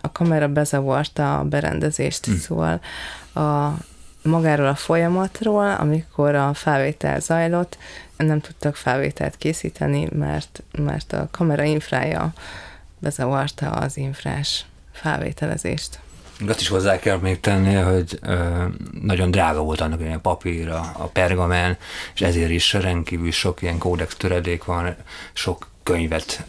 a 0.00 0.12
kamera 0.12 0.48
bezavarta 0.48 1.38
a 1.38 1.44
berendezést, 1.44 2.24
hm. 2.24 2.32
szóval 2.32 2.80
a 3.34 3.72
magáról 4.22 4.66
a 4.66 4.74
folyamatról, 4.74 5.70
amikor 5.70 6.34
a 6.34 6.54
felvétel 6.54 7.20
zajlott, 7.20 7.78
nem 8.16 8.40
tudtak 8.40 8.76
felvételt 8.76 9.36
készíteni, 9.36 10.08
mert, 10.12 10.62
mert 10.78 11.12
a 11.12 11.28
kamera 11.30 11.62
infrája 11.62 12.32
bezavarta 12.98 13.70
az 13.70 13.96
infrás 13.96 14.64
felvételezést. 14.92 15.98
Azt 16.48 16.60
is 16.60 16.68
hozzá 16.68 16.98
kell 16.98 17.18
még 17.18 17.40
tenni, 17.40 17.74
hogy 17.74 18.18
ö, 18.22 18.64
nagyon 19.02 19.30
drága 19.30 19.62
volt 19.62 19.80
annak 19.80 20.00
a 20.00 20.18
papír, 20.18 20.68
a, 20.68 20.92
a 20.96 21.04
pergamen, 21.06 21.76
és 22.14 22.20
ezért 22.20 22.50
is 22.50 22.72
rendkívül 22.72 23.30
sok 23.30 23.62
ilyen 23.62 23.78
kódex 23.78 24.16
töredék 24.16 24.64
van, 24.64 24.96
sok 25.32 25.68
könyvet 25.82 26.44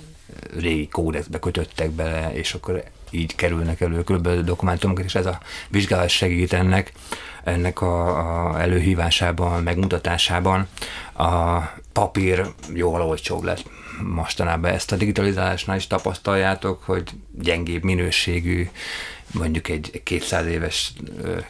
régi 0.59 0.87
kódexbe 0.87 1.39
kötöttek 1.39 1.91
bele, 1.91 2.33
és 2.33 2.53
akkor 2.53 2.83
így 3.13 3.35
kerülnek 3.35 3.81
elő 3.81 4.03
különböző 4.03 4.43
dokumentumok, 4.43 4.99
és 5.03 5.15
ez 5.15 5.25
a 5.25 5.39
vizsgálat 5.69 6.09
segít 6.09 6.53
ennek, 6.53 6.91
ennek 7.43 7.81
a, 7.81 8.51
a 8.51 8.61
előhívásában, 8.61 9.63
megmutatásában. 9.63 10.67
A 11.13 11.59
papír 11.91 12.45
jóval 12.73 13.01
olcsóbb 13.01 13.43
lett 13.43 13.63
mostanában 14.01 14.71
ezt 14.71 14.91
a 14.91 14.95
digitalizálásnál 14.95 15.77
is 15.77 15.87
tapasztaljátok, 15.87 16.83
hogy 16.83 17.09
gyengébb 17.31 17.83
minőségű, 17.83 18.69
mondjuk 19.31 19.67
egy 19.67 20.01
200 20.03 20.45
éves 20.45 20.93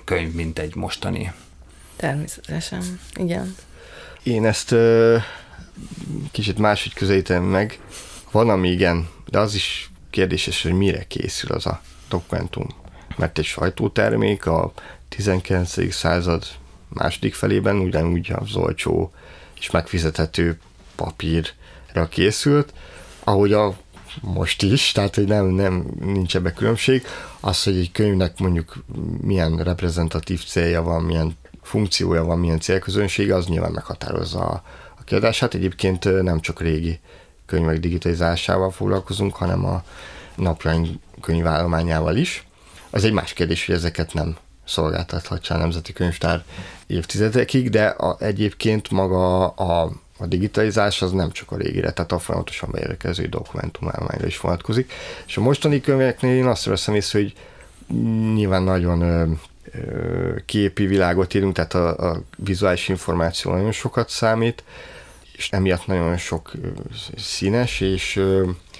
könyv, 0.03 0.33
mint 0.33 0.59
egy 0.59 0.75
mostani. 0.75 1.31
Természetesen, 1.95 2.99
igen. 3.15 3.55
Én 4.23 4.45
ezt 4.45 4.71
ö, 4.71 5.17
kicsit 6.31 6.57
máshogy 6.57 6.93
közelítem 6.93 7.43
meg. 7.43 7.79
Van, 8.31 8.49
ami 8.49 8.69
igen, 8.69 9.09
de 9.29 9.39
az 9.39 9.55
is 9.55 9.91
kérdéses, 10.13 10.63
hogy 10.63 10.73
mire 10.73 11.03
készül 11.07 11.51
az 11.51 11.65
a 11.65 11.81
dokumentum. 12.09 12.67
Mert 13.15 13.37
egy 13.37 13.45
sajtótermék 13.45 14.45
a 14.45 14.73
19. 15.09 15.93
század 15.93 16.45
második 16.87 17.33
felében 17.33 17.77
ugyanúgy 17.77 18.31
az 18.35 18.55
olcsó 18.55 19.11
és 19.59 19.71
megfizethető 19.71 20.59
papírra 20.95 22.07
készült, 22.09 22.73
ahogy 23.23 23.53
a 23.53 23.75
most 24.21 24.61
is, 24.61 24.91
tehát 24.91 25.15
hogy 25.15 25.27
nem, 25.27 25.45
nem 25.45 25.85
nincs 25.99 26.35
ebbe 26.35 26.53
különbség. 26.53 27.05
Az, 27.39 27.63
hogy 27.63 27.77
egy 27.77 27.91
könyvnek 27.91 28.39
mondjuk 28.39 28.83
milyen 29.21 29.57
reprezentatív 29.57 30.43
célja 30.45 30.81
van, 30.81 31.03
milyen 31.03 31.37
funkciója 31.61 32.23
van, 32.23 32.39
milyen 32.39 32.59
célközönsége, 32.59 33.35
az 33.35 33.45
nyilván 33.45 33.71
meghatározza 33.71 34.39
a, 34.39 34.63
a 34.99 35.03
kiadását. 35.03 35.53
Egyébként 35.53 36.21
nem 36.21 36.39
csak 36.39 36.61
régi 36.61 36.99
könyvek 37.53 37.79
digitalizálásával 37.79 38.71
foglalkozunk, 38.71 39.35
hanem 39.35 39.65
a 39.65 39.83
napjaink 40.35 41.01
könyvállományával 41.21 42.15
is. 42.15 42.47
Az 42.89 43.03
egy 43.03 43.11
más 43.11 43.33
kérdés, 43.33 43.65
hogy 43.65 43.75
ezeket 43.75 44.13
nem 44.13 44.35
szolgáltathatja 44.65 45.55
a 45.55 45.57
Nemzeti 45.57 45.93
Könyvtár 45.93 46.43
évtizedekig, 46.87 47.69
de 47.69 47.85
a, 47.85 48.17
egyébként 48.19 48.89
maga 48.89 49.47
a, 49.47 49.91
a 50.17 50.25
digitalizás 50.25 51.01
az 51.01 51.11
nem 51.11 51.31
csak 51.31 51.51
a 51.51 51.57
régire, 51.57 51.91
tehát 51.91 52.11
a 52.11 52.19
folyamatosan 52.19 52.69
beérkező 52.71 53.25
dokumentumállományra 53.25 54.25
is 54.25 54.39
vonatkozik. 54.39 54.93
És 55.27 55.37
a 55.37 55.41
mostani 55.41 55.81
könyveknél 55.81 56.35
én 56.35 56.45
azt 56.45 56.65
veszem 56.65 56.95
észre, 56.95 57.19
hogy 57.19 57.33
nyilván 58.33 58.63
nagyon 58.63 59.01
ö, 59.01 59.25
ö, 59.71 60.35
képi 60.45 60.85
világot 60.85 61.33
írunk, 61.33 61.53
tehát 61.53 61.73
a, 61.73 62.09
a 62.11 62.21
vizuális 62.37 62.89
információ 62.89 63.51
nagyon 63.51 63.71
sokat 63.71 64.09
számít, 64.09 64.63
és 65.43 65.49
emiatt 65.49 65.87
nagyon 65.87 66.17
sok 66.17 66.51
színes, 67.17 67.79
és 67.81 68.21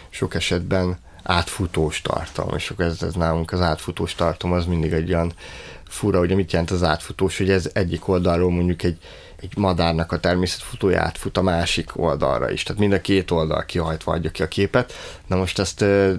sok 0.10 0.36
esetben 0.36 0.98
átfutós 1.24 2.02
tartalom, 2.02 2.56
és 2.56 2.70
akkor 2.70 2.86
ez, 2.86 3.02
ez 3.02 3.14
nálunk 3.14 3.52
az 3.52 3.62
átfutós 3.62 4.16
tartalom 4.16 4.56
az 4.56 4.66
mindig 4.66 4.94
egy 4.94 5.14
olyan 5.14 5.34
fura, 5.88 6.18
hogy 6.18 6.36
mit 6.36 6.52
jelent 6.52 6.72
az 6.72 6.84
átfutós, 6.84 7.38
hogy 7.38 7.50
ez 7.50 7.70
egyik 7.74 8.08
oldalról 8.08 8.52
mondjuk 8.52 8.84
egy, 8.84 8.98
egy 9.40 9.58
madárnak 9.58 10.12
a 10.12 10.20
természetfutója 10.20 11.02
átfut 11.02 11.38
a 11.38 11.42
másik 11.42 11.90
oldalra 11.98 12.52
is. 12.52 12.64
Tehát 12.64 12.82
mind 12.82 12.94
a 12.94 13.02
két 13.02 13.32
oldal 13.32 13.66
kihajtva 13.66 14.12
adja 14.12 14.32
ki 14.32 14.42
a 14.42 14.48
képet. 14.48 14.94
Na 15.28 15.36
most 15.36 15.60
ezt 15.60 15.82
ö, 15.82 16.14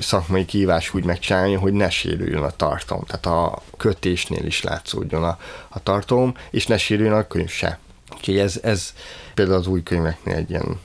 szakmai 0.00 0.44
kívás 0.44 0.94
úgy 0.94 1.04
megcsinálni, 1.04 1.54
hogy 1.54 1.72
ne 1.72 1.90
sérüljön 1.90 2.42
a 2.42 2.50
tartalom. 2.50 3.04
Tehát 3.04 3.26
a 3.26 3.62
kötésnél 3.76 4.46
is 4.46 4.62
látszódjon 4.62 5.24
a, 5.24 5.38
a 5.68 5.82
tartalom, 5.82 6.34
és 6.50 6.66
ne 6.66 6.78
sérüljön 6.78 7.14
a 7.14 7.26
könyv 7.26 7.50
se. 7.50 7.78
Úgyhogy 8.16 8.38
ez, 8.38 8.60
ez 8.62 8.94
például 9.34 9.58
az 9.58 9.66
új 9.66 9.82
könyveknél 9.82 10.34
egy 10.34 10.50
ilyen, 10.50 10.80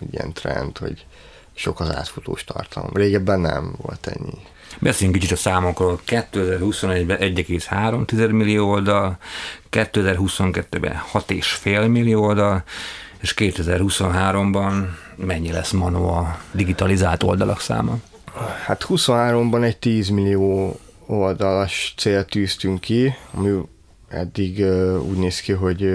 egy 0.00 0.12
ilyen 0.12 0.32
trend, 0.32 0.78
hogy 0.78 1.06
sok 1.54 1.80
az 1.80 1.94
átfutós 1.94 2.44
tartalom. 2.44 2.90
Régebben 2.94 3.40
nem 3.40 3.74
volt 3.76 4.06
ennyi. 4.06 4.38
Beszéljünk 4.78 5.18
kicsit 5.18 5.36
a 5.36 5.40
számokról. 5.40 6.00
2021-ben 6.06 7.18
1,3 7.18 8.30
millió 8.32 8.70
oldal, 8.70 9.18
2022-ben 9.70 11.02
6,5 11.12 11.90
millió 11.90 12.24
oldal, 12.24 12.62
és 13.20 13.34
2023-ban 13.36 14.86
mennyi 15.16 15.52
lesz 15.52 15.70
manó 15.70 16.08
a 16.08 16.38
digitalizált 16.52 17.22
oldalak 17.22 17.60
száma? 17.60 17.96
Hát 18.64 18.86
23-ban 18.88 19.64
egy 19.64 19.76
10 19.76 20.08
millió 20.08 20.80
oldalas 21.06 21.94
célt 21.96 22.30
tűztünk 22.30 22.80
ki, 22.80 23.14
ami 23.34 23.50
eddig 24.08 24.64
úgy 25.00 25.16
néz 25.16 25.40
ki, 25.40 25.52
hogy 25.52 25.90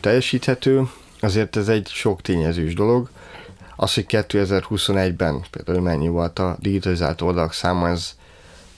teljesíthető, 0.00 0.82
azért 1.22 1.56
ez 1.56 1.68
egy 1.68 1.88
sok 1.88 2.22
tényezős 2.22 2.74
dolog. 2.74 3.10
Az, 3.76 3.94
hogy 3.94 4.06
2021-ben 4.08 5.44
például 5.50 5.80
mennyi 5.80 6.08
volt 6.08 6.38
a 6.38 6.56
digitalizált 6.60 7.20
oldalak 7.20 7.52
száma, 7.52 7.88
ez, 7.88 8.16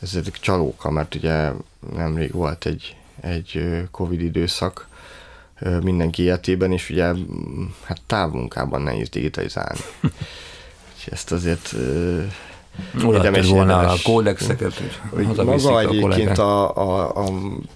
ez 0.02 0.14
egy 0.14 0.32
csalóka, 0.40 0.90
mert 0.90 1.14
ugye 1.14 1.50
nemrég 1.94 2.32
volt 2.32 2.66
egy, 2.66 2.96
egy 3.20 3.64
Covid 3.90 4.20
időszak 4.20 4.88
mindenki 5.82 6.22
életében, 6.22 6.72
és 6.72 6.90
ugye 6.90 7.04
hát 7.84 8.00
távmunkában 8.06 8.82
nehéz 8.82 9.08
digitalizálni. 9.08 9.80
és 10.96 11.06
ezt 11.06 11.32
azért 11.32 11.74
érdemes 13.02 13.48
volna 13.48 13.78
a 13.78 13.94
kódexeket, 14.02 14.74
hogy 15.10 15.26
maga 15.44 15.80
egyébként 15.80 16.38
a, 16.38 16.76
a, 16.76 17.24
a 17.24 17.30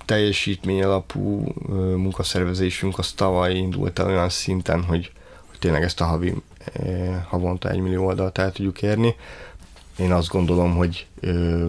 teljesítmény 0.05 0.83
alapú 0.83 1.55
munkaszervezésünk 1.97 2.99
az 2.99 3.13
tavaly 3.13 3.55
indult 3.55 3.99
el 3.99 4.07
olyan 4.07 4.29
szinten, 4.29 4.83
hogy, 4.83 5.13
hogy 5.49 5.59
tényleg 5.59 5.83
ezt 5.83 6.01
a 6.01 6.05
havi 6.05 6.35
havonta 7.29 7.71
egy 7.71 7.79
millió 7.79 8.07
oldalt 8.07 8.39
el 8.39 8.53
tudjuk 8.53 8.83
érni. 8.83 9.15
Én 9.99 10.13
azt 10.13 10.29
gondolom, 10.29 10.77
hogy 10.77 11.07
ö, 11.21 11.67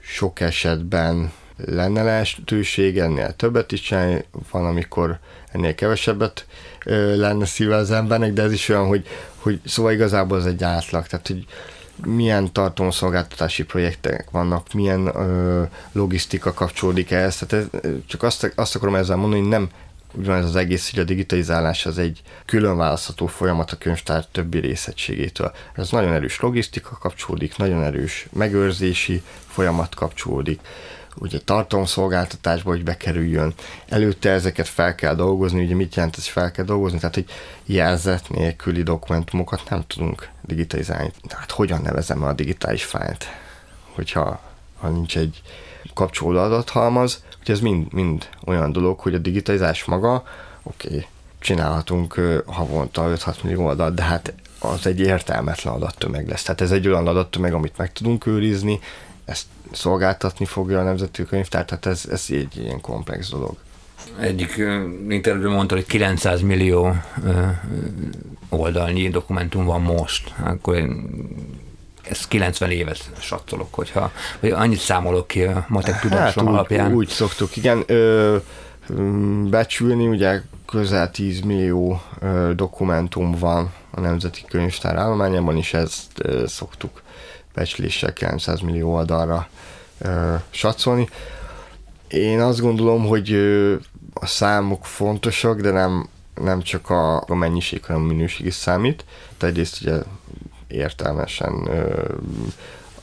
sok 0.00 0.40
esetben 0.40 1.32
lenne 1.56 2.02
lehetőség 2.02 2.98
ennél 2.98 3.32
többet 3.36 3.72
is 3.72 3.80
csinálni, 3.80 4.24
van, 4.50 4.66
amikor 4.66 5.18
ennél 5.52 5.74
kevesebbet 5.74 6.46
ö, 6.84 7.16
lenne 7.16 7.44
szíve 7.44 7.76
az 7.76 7.90
embernek, 7.90 8.32
de 8.32 8.42
ez 8.42 8.52
is 8.52 8.68
olyan, 8.68 8.86
hogy, 8.86 9.06
hogy 9.36 9.60
szóval 9.64 9.92
igazából 9.92 10.38
ez 10.38 10.44
egy 10.44 10.64
átlag, 10.64 11.06
tehát 11.06 11.26
hogy 11.26 11.44
milyen 12.06 12.52
tartalomszolgáltatási 12.52 13.64
projektek 13.64 14.30
vannak, 14.30 14.72
milyen 14.72 15.06
ö, 15.06 15.62
logisztika 15.92 16.52
kapcsolódik 16.52 17.10
ehhez. 17.10 17.36
Tehát 17.36 17.66
ez, 17.72 17.90
csak 18.06 18.22
azt, 18.22 18.52
azt 18.54 18.74
akarom 18.74 18.94
ezzel 18.94 19.16
mondani, 19.16 19.40
hogy 19.40 19.50
nem 19.50 19.68
ugyanez 20.12 20.44
az 20.44 20.56
egész, 20.56 20.90
hogy 20.90 21.00
a 21.00 21.04
digitalizálás 21.04 21.86
az 21.86 21.98
egy 21.98 22.22
külön 22.44 22.76
választható 22.76 23.26
folyamat 23.26 23.70
a 23.70 23.76
könyvtár 23.76 24.26
többi 24.32 24.58
részegységétől. 24.58 25.52
Ez 25.74 25.90
nagyon 25.90 26.12
erős 26.12 26.40
logisztika 26.40 26.98
kapcsolódik, 27.00 27.56
nagyon 27.56 27.82
erős 27.82 28.26
megőrzési 28.32 29.22
folyamat 29.46 29.94
kapcsolódik, 29.94 30.60
ugye 31.18 31.38
tartalomszolgáltatásba, 31.44 32.70
hogy 32.70 32.84
bekerüljön. 32.84 33.54
Előtte 33.88 34.30
ezeket 34.30 34.68
fel 34.68 34.94
kell 34.94 35.14
dolgozni, 35.14 35.64
ugye 35.64 35.74
mit 35.74 35.94
jelent, 35.94 36.14
hogy 36.14 36.24
fel 36.24 36.50
kell 36.50 36.64
dolgozni, 36.64 36.98
tehát 36.98 37.14
hogy 37.14 37.26
jelzet 37.64 38.28
nélküli 38.28 38.82
dokumentumokat 38.82 39.70
nem 39.70 39.84
tudunk 39.86 40.28
digitalizálni. 40.42 41.12
Tehát 41.28 41.50
hogyan 41.50 41.80
nevezem 41.82 42.22
a 42.22 42.32
digitális 42.32 42.84
fájlt, 42.84 43.26
hogyha 43.94 44.40
ha 44.78 44.88
nincs 44.88 45.16
egy 45.18 45.42
kapcsolódó 45.94 46.38
adathalmaz, 46.38 47.22
hogy 47.38 47.54
ez 47.54 47.60
mind, 47.60 47.92
mind 47.92 48.28
olyan 48.44 48.72
dolog, 48.72 49.00
hogy 49.00 49.14
a 49.14 49.18
digitalizás 49.18 49.84
maga, 49.84 50.24
oké, 50.62 50.88
okay, 50.88 51.06
csinálhatunk 51.38 52.20
havonta 52.46 53.12
5-6 53.16 53.42
millió 53.42 53.66
adat, 53.66 53.94
de 53.94 54.02
hát 54.02 54.32
az 54.58 54.86
egy 54.86 55.00
értelmetlen 55.00 55.74
adattömeg 55.74 56.28
lesz. 56.28 56.42
Tehát 56.42 56.60
ez 56.60 56.70
egy 56.70 56.88
olyan 56.88 57.06
adattömeg, 57.06 57.52
amit 57.52 57.76
meg 57.76 57.92
tudunk 57.92 58.26
őrizni, 58.26 58.80
ezt 59.28 59.46
szolgáltatni 59.72 60.44
fogja 60.44 60.80
a 60.80 60.82
Nemzeti 60.82 61.24
Könyvtár, 61.24 61.64
tehát 61.64 61.86
ez, 61.86 62.04
ez 62.10 62.24
egy 62.28 62.56
ilyen 62.56 62.80
komplex 62.80 63.30
dolog. 63.30 63.56
Egyik 64.20 64.56
interjúban 65.08 65.52
mondta, 65.52 65.74
hogy 65.74 65.86
900 65.86 66.40
millió 66.40 66.94
oldalnyi 68.48 69.08
dokumentum 69.08 69.64
van 69.64 69.80
most. 69.80 70.34
Akkor 70.44 70.74
én 70.74 71.08
ezt 72.02 72.28
90 72.28 72.70
évet 72.70 73.10
satszolok, 73.20 73.74
hogyha 73.74 74.12
vagy 74.40 74.50
annyit 74.50 74.78
számolok 74.78 75.26
ki 75.26 75.42
a 75.42 75.64
matek 75.68 76.00
tudásom 76.00 76.44
hát, 76.46 76.54
alapján. 76.54 76.86
Úgy, 76.86 76.94
úgy 76.94 77.08
szoktuk, 77.08 77.56
igen. 77.56 77.82
Ö, 77.86 78.36
becsülni, 79.50 80.06
ugye 80.06 80.40
közel 80.66 81.10
10 81.10 81.40
millió 81.40 82.02
ö, 82.20 82.52
dokumentum 82.54 83.30
van 83.38 83.72
a 83.90 84.00
Nemzeti 84.00 84.44
Könyvtár 84.48 84.96
állományában, 84.96 85.56
és 85.56 85.74
ezt 85.74 86.12
ö, 86.18 86.46
szoktuk 86.46 87.02
becsléssel 87.58 88.12
900 88.12 88.60
millió 88.60 88.94
oldalra 88.94 89.48
ö, 89.98 90.34
satszolni. 90.50 91.08
Én 92.08 92.40
azt 92.40 92.60
gondolom, 92.60 93.06
hogy 93.06 93.32
ö, 93.32 93.74
a 94.12 94.26
számok 94.26 94.86
fontosak, 94.86 95.60
de 95.60 95.70
nem, 95.70 96.08
nem 96.34 96.62
csak 96.62 96.90
a, 96.90 97.16
a 97.16 97.34
mennyiség, 97.34 97.84
hanem 97.84 98.02
a 98.02 98.06
minőség 98.06 98.46
is 98.46 98.54
számít. 98.54 99.04
Tehát 99.36 99.54
egyrészt 99.54 99.80
ugye 99.80 99.96
értelmesen 100.68 101.66
ö, 101.66 102.04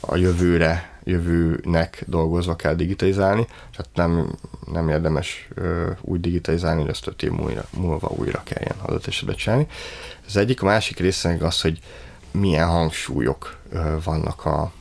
a 0.00 0.16
jövőre 0.16 0.94
jövőnek 1.04 2.04
dolgozva 2.06 2.56
kell 2.56 2.74
digitalizálni, 2.74 3.46
tehát 3.76 3.90
nem, 3.94 4.34
nem 4.72 4.88
érdemes 4.88 5.48
ö, 5.54 5.90
úgy 6.00 6.20
digitalizálni, 6.20 6.80
hogy 6.80 6.90
azt 6.90 7.06
öt 7.06 7.22
év 7.22 7.30
múlva, 7.30 7.64
múlva 7.70 8.08
újra 8.08 8.42
kelljen 8.44 8.76
adott 8.82 9.06
esetben 9.06 9.36
csinálni. 9.36 9.66
Az 10.26 10.36
egyik, 10.36 10.62
a 10.62 10.64
másik 10.64 10.98
része 10.98 11.36
az, 11.40 11.60
hogy 11.60 11.78
milyen 12.38 12.68
hangsúlyok 12.68 13.56
vannak 14.04 14.44
a, 14.44 14.60
a 14.60 14.72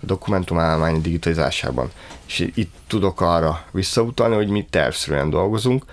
dokumentumállomány 0.00 1.00
digitalizásában. 1.00 1.90
És 2.26 2.50
itt 2.54 2.74
tudok 2.86 3.20
arra 3.20 3.64
visszautalni, 3.70 4.34
hogy 4.34 4.48
mi 4.48 4.66
tervszerűen 4.70 5.30
dolgozunk, 5.30 5.84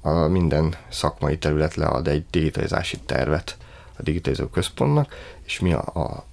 a 0.00 0.10
minden 0.10 0.74
szakmai 0.88 1.38
terület 1.38 1.74
lead 1.74 2.08
egy 2.08 2.24
digitalizási 2.30 2.98
tervet 3.06 3.56
a 3.96 4.02
digitalizáló 4.02 4.48
központnak, 4.48 5.14
és 5.44 5.60
mi 5.60 5.72
a, 5.72 5.80
a 5.80 6.24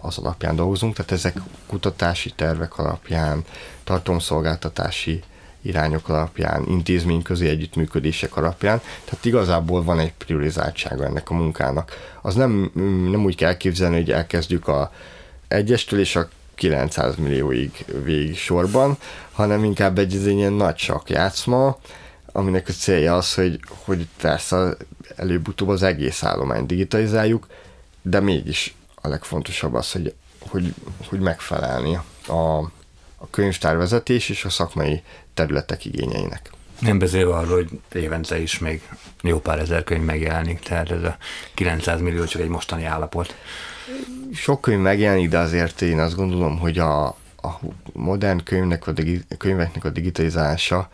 az 0.00 0.18
alapján 0.18 0.56
dolgozunk, 0.56 0.94
tehát 0.94 1.12
ezek 1.12 1.36
kutatási 1.66 2.30
tervek 2.30 2.78
alapján, 2.78 3.44
tartalomszolgáltatási 3.84 5.22
irányok 5.66 6.08
alapján, 6.08 6.64
intézményközi 6.68 7.48
együttműködések 7.48 8.36
alapján, 8.36 8.80
tehát 9.04 9.24
igazából 9.24 9.82
van 9.82 9.98
egy 9.98 10.12
priorizáltsága 10.12 11.04
ennek 11.04 11.30
a 11.30 11.34
munkának. 11.34 11.92
Az 12.22 12.34
nem, 12.34 12.70
nem 13.10 13.24
úgy 13.24 13.36
kell 13.36 13.48
elképzelni, 13.48 13.96
hogy 13.96 14.10
elkezdjük 14.10 14.68
a 14.68 14.92
egyestől 15.48 16.00
és 16.00 16.16
a 16.16 16.28
900 16.54 17.16
millióig 17.16 17.84
végig 18.04 18.36
sorban, 18.36 18.96
hanem 19.32 19.64
inkább 19.64 19.98
egy, 19.98 20.14
egy 20.14 20.26
ilyen 20.26 20.52
nagy 20.52 20.76
sak 20.76 21.10
játszma, 21.10 21.78
aminek 22.32 22.68
a 22.68 22.72
célja 22.72 23.16
az, 23.16 23.34
hogy, 23.34 23.60
hogy 23.84 24.06
persze 24.20 24.76
előbb-utóbb 25.16 25.68
az 25.68 25.82
egész 25.82 26.22
állományt 26.22 26.66
digitalizáljuk, 26.66 27.46
de 28.02 28.20
mégis 28.20 28.74
a 28.94 29.08
legfontosabb 29.08 29.74
az, 29.74 29.92
hogy, 29.92 30.14
hogy, 30.48 30.74
hogy 31.08 31.20
megfelelni 31.20 31.98
a, 32.26 32.58
a 33.16 33.30
könyvtárvezetés 33.30 34.28
és 34.28 34.44
a 34.44 34.50
szakmai 34.50 35.02
területek 35.36 35.84
igényeinek. 35.84 36.50
Nem 36.80 36.98
beszélve 36.98 37.34
arról, 37.34 37.54
hogy 37.54 37.80
évente 37.92 38.38
is 38.38 38.58
még 38.58 38.82
jó 39.22 39.40
pár 39.40 39.58
ezer 39.58 39.84
könyv 39.84 40.04
megjelenik, 40.04 40.60
tehát 40.60 40.90
ez 40.90 41.02
a 41.02 41.16
900 41.54 42.00
millió 42.00 42.24
csak 42.24 42.42
egy 42.42 42.48
mostani 42.48 42.84
állapot. 42.84 43.34
Sok 44.34 44.60
könyv 44.60 44.80
megjelenik, 44.80 45.28
de 45.28 45.38
azért 45.38 45.82
én 45.82 45.98
azt 45.98 46.16
gondolom, 46.16 46.58
hogy 46.58 46.78
a, 46.78 47.06
a 47.06 47.60
modern 47.92 48.42
könyvnek, 48.44 48.86
a 48.86 48.92
digi, 48.92 49.22
könyveknek 49.38 49.84
a 49.84 49.90
digitalizálása 49.90 50.88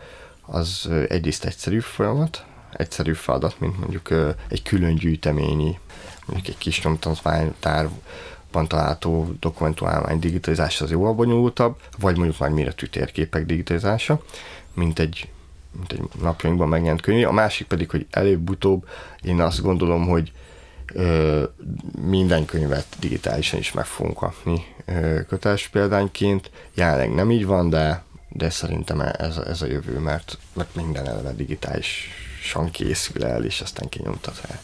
az 0.46 0.88
egyrészt 1.08 1.44
egyszerű 1.44 1.80
folyamat, 1.80 2.44
egyszerű 2.72 3.12
feladat, 3.12 3.60
mint 3.60 3.78
mondjuk 3.78 4.34
egy 4.48 4.62
külön 4.62 4.94
gyűjteményi 4.94 5.78
mondjuk 6.26 6.48
egy 6.48 6.58
kis 6.58 6.80
nyomtatványtárban 8.52 8.68
található 8.68 9.36
dokumentumállomány 9.40 10.18
digitalizása 10.18 10.84
az 10.84 10.90
jóval 10.90 11.14
bonyolultabb, 11.14 11.76
vagy 11.98 12.16
mondjuk 12.16 12.38
nagy 12.38 12.52
méretű 12.52 12.86
térképek 12.86 13.46
digitalizása, 13.46 14.22
mint 14.74 14.98
egy, 14.98 15.28
mint 15.76 15.92
egy 15.92 16.02
napjainkban 16.20 16.68
megjelent 16.68 17.00
könyv. 17.00 17.26
A 17.26 17.32
másik 17.32 17.66
pedig, 17.66 17.90
hogy 17.90 18.06
előbb-utóbb 18.10 18.88
én 19.22 19.40
azt 19.40 19.62
gondolom, 19.62 20.08
hogy 20.08 20.32
ö, 20.92 21.42
minden 22.06 22.44
könyvet 22.44 22.86
digitálisan 22.98 23.58
is 23.58 23.72
meg 23.72 23.84
fogunk 23.84 24.16
kapni 24.16 24.64
ö, 24.84 25.20
köteles 25.28 25.68
példányként. 25.68 26.50
Jelenleg 26.74 27.14
nem 27.14 27.30
így 27.30 27.46
van, 27.46 27.70
de 27.70 28.02
de 28.34 28.50
szerintem 28.50 29.00
ez, 29.00 29.36
ez 29.36 29.62
a 29.62 29.66
jövő, 29.66 29.98
mert, 29.98 30.38
mert 30.52 30.74
minden 30.74 31.06
eleve 31.06 31.32
digitálisan 32.42 32.70
készül 32.70 33.24
el, 33.24 33.44
és 33.44 33.60
aztán 33.60 33.88
kinyomtatják. 33.88 34.58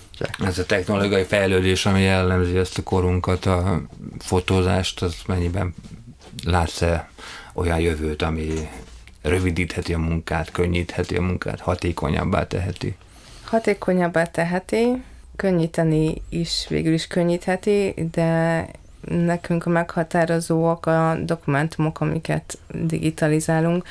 Ez 0.45 0.59
a 0.59 0.67
technológiai 0.67 1.25
fejlődés, 1.25 1.87
ami 1.87 2.01
jellemzi 2.01 2.57
ezt 2.57 2.79
a 2.79 2.83
korunkat, 2.83 3.47
a 3.47 3.83
fotózást, 4.19 5.03
az 5.03 5.15
mennyiben 5.27 5.75
látsz-e 6.45 7.11
olyan 7.55 7.81
jövőt, 7.81 8.23
ami 8.23 8.69
rövidítheti 9.23 9.95
a 9.95 9.99
munkát, 9.99 10.51
könnyítheti 10.51 11.17
a 11.17 11.23
munkát, 11.23 11.61
hatékonyabbá 11.61 12.47
teheti? 12.47 12.97
Hatékonyabbá 13.45 14.25
teheti, 14.25 15.03
könnyíteni 15.37 16.23
is 16.29 16.67
végül 16.69 16.93
is 16.93 17.07
könnyítheti, 17.07 17.95
de 18.13 18.67
nekünk 19.01 19.67
a 19.67 19.71
meghatározóak 19.71 20.87
a 20.87 21.17
dokumentumok, 21.25 22.01
amiket 22.01 22.59
digitalizálunk, 22.73 23.85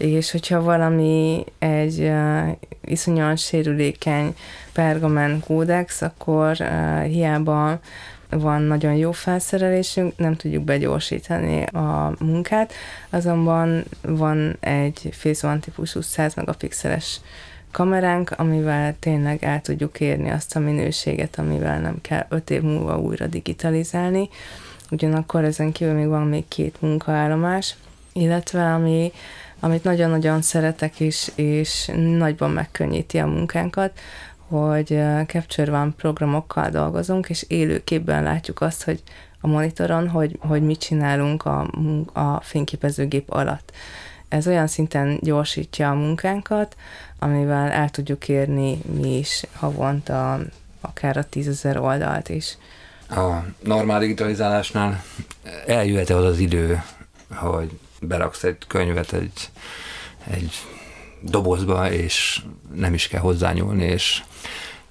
és 0.00 0.30
hogyha 0.30 0.62
valami 0.62 1.44
egy 1.58 2.00
uh, 2.00 2.48
iszonyan 2.84 3.36
sérülékeny 3.36 4.34
pergamen 4.72 5.40
kódex, 5.46 6.02
akkor 6.02 6.56
uh, 6.60 7.04
hiába 7.04 7.80
van 8.30 8.62
nagyon 8.62 8.94
jó 8.94 9.12
felszerelésünk, 9.12 10.16
nem 10.16 10.36
tudjuk 10.36 10.64
begyorsítani 10.64 11.62
a 11.62 12.14
munkát, 12.18 12.72
azonban 13.10 13.84
van 14.02 14.56
egy 14.60 15.08
Phase 15.18 15.46
One 15.46 15.58
típusú 15.58 16.00
100 16.00 16.34
megapixeles 16.34 17.20
kameránk, 17.70 18.30
amivel 18.30 18.96
tényleg 18.98 19.44
el 19.44 19.60
tudjuk 19.60 20.00
érni 20.00 20.30
azt 20.30 20.56
a 20.56 20.58
minőséget, 20.58 21.38
amivel 21.38 21.80
nem 21.80 22.00
kell 22.00 22.26
öt 22.28 22.50
év 22.50 22.62
múlva 22.62 22.98
újra 22.98 23.26
digitalizálni. 23.26 24.28
Ugyanakkor 24.90 25.44
ezen 25.44 25.72
kívül 25.72 25.94
még 25.94 26.06
van 26.06 26.26
még 26.26 26.48
két 26.48 26.80
munkaállomás, 26.80 27.76
illetve 28.12 28.72
ami, 28.72 29.12
amit 29.60 29.84
nagyon-nagyon 29.84 30.42
szeretek 30.42 31.00
is, 31.00 31.30
és 31.34 31.90
nagyban 31.94 32.50
megkönnyíti 32.50 33.18
a 33.18 33.26
munkánkat, 33.26 33.98
hogy 34.48 34.98
Capture 35.26 35.72
One 35.72 35.92
programokkal 35.96 36.70
dolgozunk, 36.70 37.28
és 37.28 37.44
élőképben 37.48 38.22
látjuk 38.22 38.60
azt, 38.60 38.82
hogy 38.82 39.02
a 39.40 39.46
monitoron, 39.46 40.08
hogy, 40.08 40.38
hogy 40.40 40.62
mit 40.62 40.80
csinálunk 40.80 41.44
a, 41.44 41.70
a 42.12 42.40
fényképezőgép 42.40 43.30
alatt. 43.30 43.72
Ez 44.28 44.46
olyan 44.46 44.66
szinten 44.66 45.18
gyorsítja 45.22 45.90
a 45.90 45.94
munkánkat, 45.94 46.76
amivel 47.18 47.70
el 47.70 47.90
tudjuk 47.90 48.28
érni 48.28 48.78
mi 49.00 49.18
is 49.18 49.44
havonta 49.52 50.38
akár 50.80 51.16
a 51.16 51.24
tízezer 51.24 51.78
oldalt 51.78 52.28
is. 52.28 52.56
A 53.08 53.44
normál 53.64 54.00
digitalizálásnál 54.00 55.02
eljöhet 55.66 56.10
az 56.10 56.24
az 56.24 56.38
idő, 56.38 56.82
hogy 57.34 57.78
beraksz 58.00 58.44
egy 58.44 58.66
könyvet 58.66 59.12
egy, 59.12 59.50
egy 60.30 60.52
dobozba, 61.20 61.92
és 61.92 62.42
nem 62.74 62.94
is 62.94 63.08
kell 63.08 63.20
hozzányúlni, 63.20 63.84
és 63.84 64.22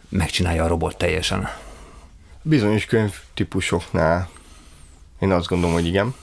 megcsinálja 0.10 0.64
a 0.64 0.68
robot 0.68 0.98
teljesen. 0.98 1.50
Bizonyos 2.42 2.86
könyvtípusoknál 2.86 4.30
én 5.20 5.32
azt 5.32 5.48
gondolom, 5.48 5.74
hogy 5.76 5.86
igen, 5.86 6.14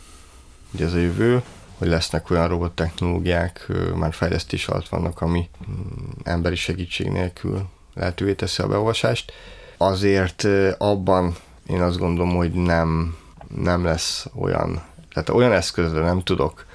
hogy 0.71 0.83
ez 0.83 0.93
a 0.93 0.99
jövő, 0.99 1.43
hogy 1.79 1.89
lesznek 1.89 2.31
olyan 2.31 2.49
robottechnológiák, 2.49 3.73
már 3.95 4.15
fejlesztés 4.15 4.67
alatt 4.67 4.89
vannak, 4.89 5.21
ami 5.21 5.49
mm, 5.71 6.09
emberi 6.23 6.55
segítség 6.55 7.09
nélkül 7.09 7.69
lehetővé 7.95 8.35
teszi 8.35 8.63
a 8.63 8.67
beolvasást. 8.67 9.33
Azért 9.77 10.47
abban 10.79 11.37
én 11.67 11.81
azt 11.81 11.99
gondolom, 11.99 12.37
hogy 12.37 12.53
nem, 12.53 13.17
nem 13.57 13.85
lesz 13.85 14.27
olyan, 14.35 14.83
tehát 15.13 15.29
olyan 15.29 15.53
eszközre 15.53 16.01
nem 16.01 16.23
tudok 16.23 16.66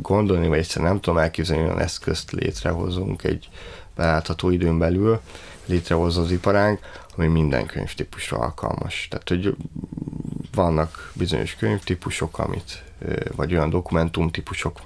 gondolni, 0.00 0.48
vagy 0.48 0.58
egyszerűen 0.58 0.90
nem 0.90 1.00
tudom 1.00 1.18
elképzelni, 1.18 1.64
olyan 1.64 1.80
eszközt 1.80 2.30
létrehozunk 2.30 3.24
egy 3.24 3.48
belátható 3.96 4.50
időn 4.50 4.78
belül, 4.78 5.20
létrehozza 5.66 6.20
az 6.20 6.30
iparánk, 6.30 6.78
ami 7.16 7.26
minden 7.26 7.66
könyvtípusra 7.66 8.38
alkalmas. 8.38 9.06
Tehát, 9.10 9.28
hogy 9.28 9.56
vannak 10.54 11.12
bizonyos 11.14 11.54
könyvtípusok, 11.54 12.38
amit, 12.38 12.82
vagy 13.36 13.52
olyan 13.52 13.70
dokumentumtípusok, 13.70 14.80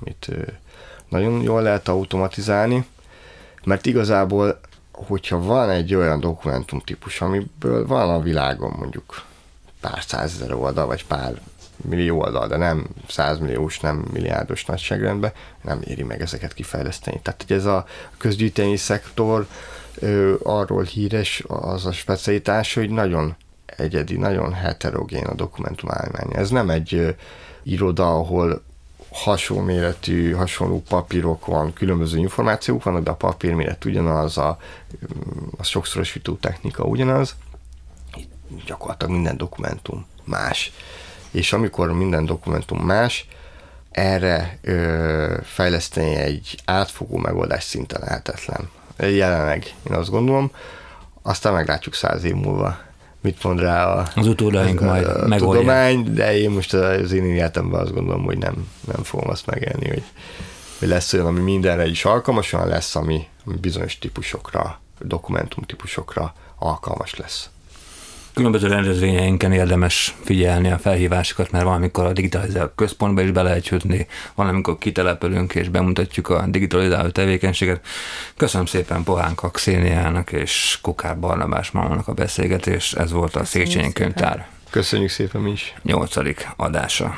amit 0.00 0.30
nagyon 1.08 1.42
jól 1.42 1.62
lehet 1.62 1.88
automatizálni, 1.88 2.86
mert 3.64 3.86
igazából, 3.86 4.60
hogyha 4.92 5.42
van 5.42 5.70
egy 5.70 5.94
olyan 5.94 6.20
dokumentumtípus, 6.20 7.20
amiből 7.20 7.86
van 7.86 8.10
a 8.10 8.20
világon 8.20 8.74
mondjuk 8.78 9.24
pár 9.80 10.02
százezer 10.06 10.52
oldal, 10.52 10.86
vagy 10.86 11.06
pár 11.06 11.40
millió 11.82 12.20
oldal, 12.20 12.48
de 12.48 12.56
nem 12.56 12.86
százmilliós, 13.08 13.80
nem 13.80 14.04
milliárdos 14.12 14.64
nagyságrendben, 14.64 15.32
nem 15.62 15.80
éri 15.84 16.02
meg 16.02 16.20
ezeket 16.20 16.54
kifejleszteni. 16.54 17.20
Tehát, 17.22 17.44
hogy 17.46 17.56
ez 17.56 17.64
a 17.64 17.84
közgyűjteni 18.16 18.76
szektor 18.76 19.46
ö, 19.94 20.34
arról 20.42 20.82
híres 20.82 21.42
az 21.46 21.86
a 21.86 21.92
specialitás, 21.92 22.74
hogy 22.74 22.90
nagyon 22.90 23.36
egyedi, 23.66 24.16
nagyon 24.16 24.52
heterogén 24.52 25.24
a 25.24 25.34
dokumentum 25.34 25.90
állmány. 25.90 26.28
Ez 26.32 26.50
nem 26.50 26.70
egy 26.70 26.94
ö, 26.94 27.10
iroda, 27.62 28.14
ahol 28.14 28.62
hasonló 29.12 29.62
méretű, 29.62 30.32
hasonló 30.32 30.82
papírok 30.88 31.46
van, 31.46 31.72
különböző 31.72 32.18
információk 32.18 32.82
vannak, 32.82 33.02
de 33.02 33.10
a 33.10 33.14
papír 33.14 33.54
méret 33.54 33.84
ugyanaz, 33.84 34.38
a, 34.38 34.58
a 35.56 35.62
sokszorosító 35.62 36.34
technika 36.34 36.84
ugyanaz, 36.84 37.34
gyakorlatilag 38.66 39.12
minden 39.12 39.36
dokumentum 39.36 40.06
más 40.24 40.72
és 41.32 41.52
amikor 41.52 41.92
minden 41.92 42.24
dokumentum 42.24 42.78
más, 42.78 43.26
erre 43.90 44.58
ö, 44.62 45.36
fejleszteni 45.44 46.14
egy 46.14 46.58
átfogó 46.64 47.16
megoldás 47.16 47.64
szinte 47.64 47.98
lehetetlen. 47.98 48.70
Jelenleg 48.98 49.74
én 49.90 49.96
azt 49.96 50.10
gondolom, 50.10 50.50
aztán 51.22 51.52
meglátjuk 51.52 51.94
száz 51.94 52.24
év 52.24 52.34
múlva, 52.34 52.78
mit 53.20 53.42
mond 53.42 53.60
rá 53.60 53.86
a, 53.86 54.08
az 54.14 54.26
utódaink 54.26 54.80
a, 54.80 54.84
majd 54.84 55.06
a 55.06 55.36
tudomány, 55.36 56.14
de 56.14 56.36
én 56.38 56.50
most 56.50 56.74
az 56.74 57.12
én 57.12 57.24
életemben 57.24 57.80
azt 57.80 57.94
gondolom, 57.94 58.24
hogy 58.24 58.38
nem, 58.38 58.70
nem 58.92 59.02
fogom 59.02 59.30
azt 59.30 59.46
megélni, 59.46 59.88
hogy, 59.88 60.04
hogy 60.78 60.88
lesz 60.88 61.12
olyan, 61.12 61.26
ami 61.26 61.40
mindenre 61.40 61.86
is 61.86 62.04
alkalmas, 62.04 62.52
olyan 62.52 62.68
lesz, 62.68 62.96
ami, 62.96 63.26
ami 63.46 63.56
bizonyos 63.56 63.98
típusokra, 63.98 64.80
dokumentum 64.98 65.64
típusokra 65.64 66.34
alkalmas 66.58 67.16
lesz 67.16 67.50
különböző 68.34 68.66
rendezvényeinken 68.66 69.52
érdemes 69.52 70.14
figyelni 70.24 70.70
a 70.70 70.78
felhívásokat, 70.78 71.50
mert 71.50 71.64
valamikor 71.64 72.04
a 72.04 72.12
digitalizált 72.12 72.72
központba 72.74 73.22
is 73.22 73.30
be 73.30 73.42
lehet 73.42 73.68
jutni, 73.68 74.06
valamikor 74.34 74.78
kitelepülünk 74.78 75.54
és 75.54 75.68
bemutatjuk 75.68 76.28
a 76.28 76.44
digitalizáló 76.48 77.08
tevékenységet. 77.08 77.86
Köszönöm 78.36 78.66
szépen 78.66 79.02
Pohánka 79.02 79.50
Xéniának 79.50 80.32
és 80.32 80.78
Kukár 80.82 81.18
Barnabás 81.18 81.70
Malmának 81.70 82.08
a 82.08 82.12
beszélgetés. 82.12 82.92
Ez 82.92 83.12
volt 83.12 83.36
a 83.36 83.44
Széchenyi 83.44 83.92
Könyvtár. 83.92 84.48
Köszönjük 84.70 85.10
szépen 85.10 85.40
mi 85.40 85.50
is. 85.50 85.74
Nyolcadik 85.82 86.48
adása. 86.56 87.14